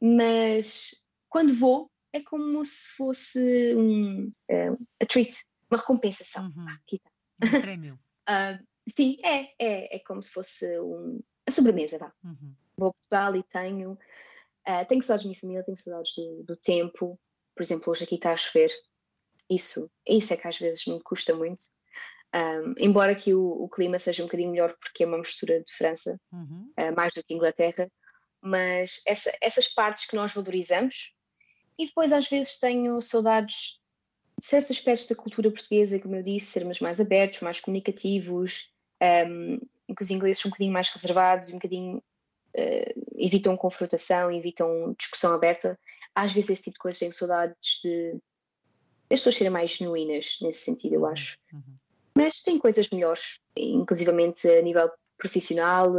Mas 0.00 0.94
quando 1.28 1.52
vou, 1.54 1.90
é 2.12 2.22
como 2.22 2.64
se 2.64 2.88
fosse 2.96 3.74
um, 3.74 4.28
uh, 4.50 4.86
a 5.02 5.06
treat, 5.06 5.34
uma 5.70 5.78
recompensação. 5.78 6.44
Uhum. 6.44 6.66
Ah, 6.68 6.74
aqui 6.74 6.96
está. 6.96 7.58
Um 7.58 7.60
prémio. 7.60 7.98
uh, 8.28 8.64
sim, 8.94 9.18
é, 9.22 9.52
é, 9.58 9.96
é 9.96 9.98
como 10.00 10.22
se 10.22 10.30
fosse 10.30 10.66
um, 10.80 11.20
a 11.46 11.50
sobremesa, 11.50 11.98
vá. 11.98 12.12
Uhum. 12.24 12.54
Vou 12.76 12.88
a 12.90 12.92
Portugal 12.92 13.36
e 13.36 13.42
tenho, 13.42 13.92
uh, 13.92 14.86
tenho 14.86 15.02
saudades 15.02 15.24
da 15.24 15.28
minha 15.28 15.40
família, 15.40 15.64
tenho 15.64 15.76
saudades 15.76 16.14
do, 16.14 16.44
do 16.44 16.56
tempo. 16.56 17.18
Por 17.54 17.62
exemplo, 17.62 17.90
hoje 17.90 18.04
aqui 18.04 18.14
está 18.14 18.32
a 18.32 18.36
chover 18.36 18.70
isso, 19.50 19.90
isso 20.06 20.32
é 20.32 20.36
que 20.36 20.46
às 20.46 20.58
vezes 20.58 20.86
me 20.86 21.00
custa 21.00 21.34
muito. 21.34 21.62
Um, 22.34 22.74
embora 22.76 23.14
que 23.14 23.32
o, 23.32 23.42
o, 23.42 23.68
clima 23.70 23.98
seja 23.98 24.22
um 24.22 24.26
bocadinho 24.26 24.50
melhor 24.50 24.76
porque 24.78 25.02
é 25.02 25.06
uma 25.06 25.16
mistura 25.16 25.60
de 25.60 25.72
França, 25.72 26.20
uhum. 26.30 26.70
uh, 26.78 26.94
mais 26.94 27.14
do 27.14 27.22
que 27.22 27.32
Inglaterra, 27.32 27.90
mas 28.42 29.00
essa, 29.06 29.32
essas 29.40 29.66
partes 29.66 30.04
que 30.04 30.14
nós 30.14 30.32
valorizamos, 30.32 31.14
e 31.78 31.86
depois 31.86 32.12
às 32.12 32.28
vezes 32.28 32.58
tenho 32.58 33.00
saudades 33.00 33.54
de 33.54 33.77
certos 34.38 34.70
aspectos 34.70 35.06
da 35.06 35.14
cultura 35.14 35.50
portuguesa, 35.50 35.98
como 35.98 36.16
eu 36.16 36.22
disse, 36.22 36.46
sermos 36.46 36.80
mais 36.80 37.00
abertos, 37.00 37.40
mais 37.40 37.60
comunicativos, 37.60 38.70
um, 39.02 39.58
em 39.88 39.94
que 39.94 40.02
os 40.02 40.10
ingleses 40.10 40.40
são 40.40 40.48
um 40.48 40.50
bocadinho 40.50 40.72
mais 40.72 40.88
reservados, 40.88 41.48
um 41.50 41.54
bocadinho 41.54 41.98
uh, 41.98 43.06
evitam 43.16 43.56
confrontação, 43.56 44.30
evitam 44.30 44.94
discussão 44.98 45.32
aberta. 45.32 45.78
Às 46.14 46.32
vezes 46.32 46.50
esse 46.50 46.62
tipo 46.62 46.74
de 46.74 46.80
coisas 46.80 46.98
tenho 46.98 47.12
saudades 47.12 47.80
de 47.82 48.16
as 49.10 49.20
pessoas 49.20 49.36
serem 49.36 49.50
mais 49.50 49.70
genuínas 49.70 50.36
nesse 50.42 50.64
sentido, 50.64 50.94
eu 50.94 51.00
uhum, 51.00 51.06
acho. 51.06 51.38
Uhum. 51.52 51.76
Mas 52.14 52.42
tem 52.42 52.58
coisas 52.58 52.90
melhores, 52.90 53.40
inclusivamente 53.56 54.46
a 54.46 54.60
nível 54.60 54.90
profissional, 55.16 55.90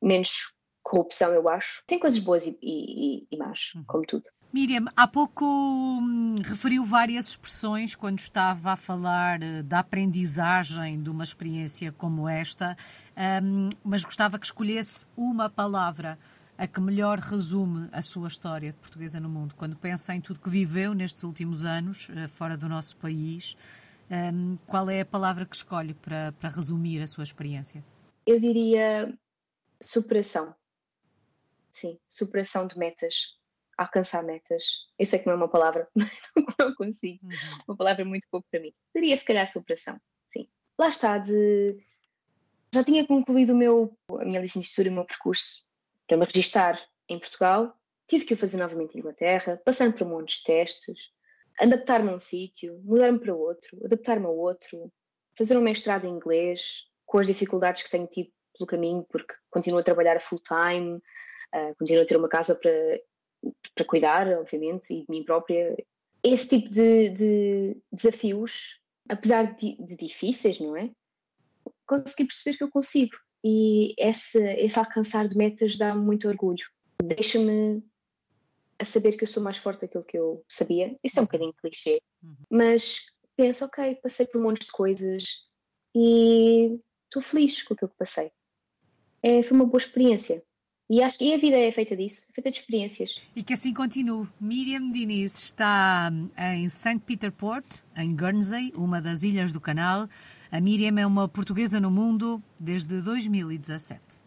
menos 0.00 0.56
corrupção, 0.82 1.32
eu 1.32 1.46
acho. 1.48 1.82
Tem 1.86 1.98
coisas 1.98 2.18
boas 2.18 2.46
e, 2.46 2.58
e, 2.62 3.26
e 3.30 3.36
más, 3.36 3.72
uhum. 3.74 3.84
como 3.86 4.06
tudo. 4.06 4.30
Miriam, 4.50 4.86
há 4.96 5.06
pouco 5.06 5.44
hum, 5.44 6.36
referiu 6.42 6.82
várias 6.82 7.28
expressões 7.28 7.94
quando 7.94 8.18
estava 8.18 8.72
a 8.72 8.76
falar 8.76 9.40
uh, 9.42 9.62
da 9.62 9.80
aprendizagem 9.80 11.02
de 11.02 11.10
uma 11.10 11.22
experiência 11.22 11.92
como 11.92 12.26
esta, 12.26 12.74
um, 13.42 13.68
mas 13.84 14.04
gostava 14.04 14.38
que 14.38 14.46
escolhesse 14.46 15.04
uma 15.14 15.50
palavra 15.50 16.18
a 16.56 16.66
que 16.66 16.80
melhor 16.80 17.18
resume 17.18 17.90
a 17.92 18.00
sua 18.00 18.26
história 18.26 18.72
de 18.72 18.78
portuguesa 18.78 19.20
no 19.20 19.28
mundo? 19.28 19.54
Quando 19.54 19.76
pensa 19.76 20.14
em 20.14 20.20
tudo 20.20 20.40
que 20.40 20.48
viveu 20.48 20.94
nestes 20.94 21.22
últimos 21.22 21.64
anos, 21.64 22.08
eh, 22.16 22.26
fora 22.26 22.56
do 22.56 22.68
nosso 22.68 22.96
país, 22.96 23.56
ehm, 24.10 24.56
qual 24.66 24.90
é 24.90 25.02
a 25.02 25.06
palavra 25.06 25.46
que 25.46 25.54
escolhe 25.54 25.94
para, 25.94 26.32
para 26.32 26.48
resumir 26.48 27.00
a 27.00 27.06
sua 27.06 27.22
experiência? 27.22 27.84
Eu 28.26 28.40
diria 28.40 29.16
superação. 29.80 30.52
Sim, 31.70 31.96
superação 32.08 32.66
de 32.66 32.76
metas, 32.76 33.37
alcançar 33.78 34.24
metas. 34.24 34.64
Eu 34.98 35.06
sei 35.06 35.20
que 35.20 35.26
não 35.26 35.34
é 35.34 35.36
uma 35.36 35.48
palavra, 35.48 35.88
não 36.58 36.74
consigo. 36.74 37.24
Uhum. 37.24 37.30
Uma 37.68 37.76
palavra 37.76 38.04
muito 38.04 38.26
pouco 38.30 38.46
para 38.50 38.60
mim. 38.60 38.74
Diria 38.94 39.16
se 39.16 39.24
calhar 39.24 39.46
superação, 39.46 39.98
sim. 40.30 40.48
Lá 40.78 40.88
está, 40.88 41.16
de... 41.16 41.78
já 42.74 42.82
tinha 42.82 43.06
concluído 43.06 43.50
o 43.50 43.56
meu, 43.56 43.96
a 44.18 44.24
minha 44.24 44.40
licenciatura, 44.40 44.90
o 44.90 44.94
meu 44.94 45.04
percurso 45.04 45.64
para 46.08 46.16
me 46.16 46.24
registar 46.24 46.82
em 47.08 47.18
Portugal, 47.18 47.74
tive 48.06 48.24
que 48.24 48.34
o 48.34 48.36
fazer 48.36 48.56
novamente 48.56 48.96
em 48.96 49.00
Inglaterra, 49.00 49.60
passando 49.64 49.92
por 49.92 50.06
um 50.06 50.10
monte 50.10 50.38
de 50.38 50.44
testes, 50.44 51.10
adaptar-me 51.60 52.10
a 52.10 52.14
um 52.14 52.18
sítio, 52.18 52.80
mudar-me 52.82 53.18
para 53.18 53.34
outro, 53.34 53.78
adaptar-me 53.84 54.26
a 54.26 54.30
outro, 54.30 54.90
fazer 55.36 55.56
um 55.56 55.60
mestrado 55.60 56.06
em 56.06 56.10
inglês, 56.10 56.86
com 57.06 57.18
as 57.18 57.26
dificuldades 57.26 57.82
que 57.82 57.90
tenho 57.90 58.06
tido 58.06 58.30
pelo 58.56 58.66
caminho, 58.66 59.06
porque 59.10 59.34
continuo 59.50 59.78
a 59.78 59.84
trabalhar 59.84 60.20
full-time, 60.20 60.96
uh, 61.54 61.74
continuo 61.78 62.02
a 62.02 62.06
ter 62.06 62.16
uma 62.16 62.28
casa 62.28 62.54
para, 62.54 62.70
para 63.74 63.84
cuidar, 63.84 64.28
obviamente, 64.38 64.92
e 64.92 65.00
de 65.00 65.06
mim 65.08 65.24
própria. 65.24 65.76
Esse 66.22 66.48
tipo 66.48 66.68
de, 66.68 67.10
de 67.10 67.76
desafios, 67.92 68.80
apesar 69.08 69.54
de, 69.54 69.76
de 69.82 69.96
difíceis, 69.96 70.58
não 70.58 70.76
é? 70.76 70.90
Consegui 71.86 72.26
perceber 72.26 72.56
que 72.56 72.64
eu 72.64 72.70
consigo 72.70 73.16
e 73.44 73.94
esse, 73.96 74.38
esse 74.54 74.78
alcançar 74.78 75.28
de 75.28 75.36
metas 75.36 75.76
dá-me 75.76 76.04
muito 76.04 76.28
orgulho. 76.28 76.64
Deixa-me 77.02 77.82
a 78.78 78.84
saber 78.84 79.16
que 79.16 79.24
eu 79.24 79.28
sou 79.28 79.42
mais 79.42 79.56
forte 79.56 79.82
daquilo 79.82 80.04
que 80.04 80.18
eu 80.18 80.44
sabia. 80.48 80.96
Isso 81.02 81.18
é 81.18 81.20
um 81.20 81.22
uhum. 81.22 81.26
bocadinho 81.26 81.54
clichê, 81.54 82.02
uhum. 82.22 82.36
mas 82.50 83.06
penso, 83.36 83.64
ok, 83.64 83.96
passei 83.96 84.26
por 84.26 84.40
um 84.40 84.44
monte 84.44 84.64
de 84.64 84.72
coisas 84.72 85.48
e 85.94 86.78
estou 87.04 87.22
feliz 87.22 87.62
com 87.62 87.74
aquilo 87.74 87.90
que 87.90 87.96
passei. 87.96 88.30
É, 89.22 89.42
foi 89.42 89.56
uma 89.56 89.66
boa 89.66 89.78
experiência. 89.78 90.44
E, 90.90 91.02
acho, 91.02 91.18
e 91.20 91.34
a 91.34 91.36
vida 91.36 91.56
é 91.56 91.70
feita 91.70 91.94
disso, 91.94 92.26
é 92.30 92.34
feita 92.34 92.50
de 92.50 92.56
experiências. 92.56 93.20
E 93.36 93.42
que 93.42 93.52
assim 93.52 93.74
continue. 93.74 94.26
Miriam 94.40 94.88
Diniz 94.88 95.38
está 95.38 96.10
em 96.54 96.66
St. 96.68 97.00
Peter 97.00 97.30
Port, 97.30 97.80
em 97.94 98.16
Guernsey, 98.16 98.72
uma 98.74 99.00
das 99.00 99.22
ilhas 99.22 99.52
do 99.52 99.60
canal. 99.60 100.08
A 100.50 100.60
Miriam 100.62 100.98
é 100.98 101.06
uma 101.06 101.28
portuguesa 101.28 101.78
no 101.78 101.90
mundo 101.90 102.42
desde 102.58 103.02
2017. 103.02 104.00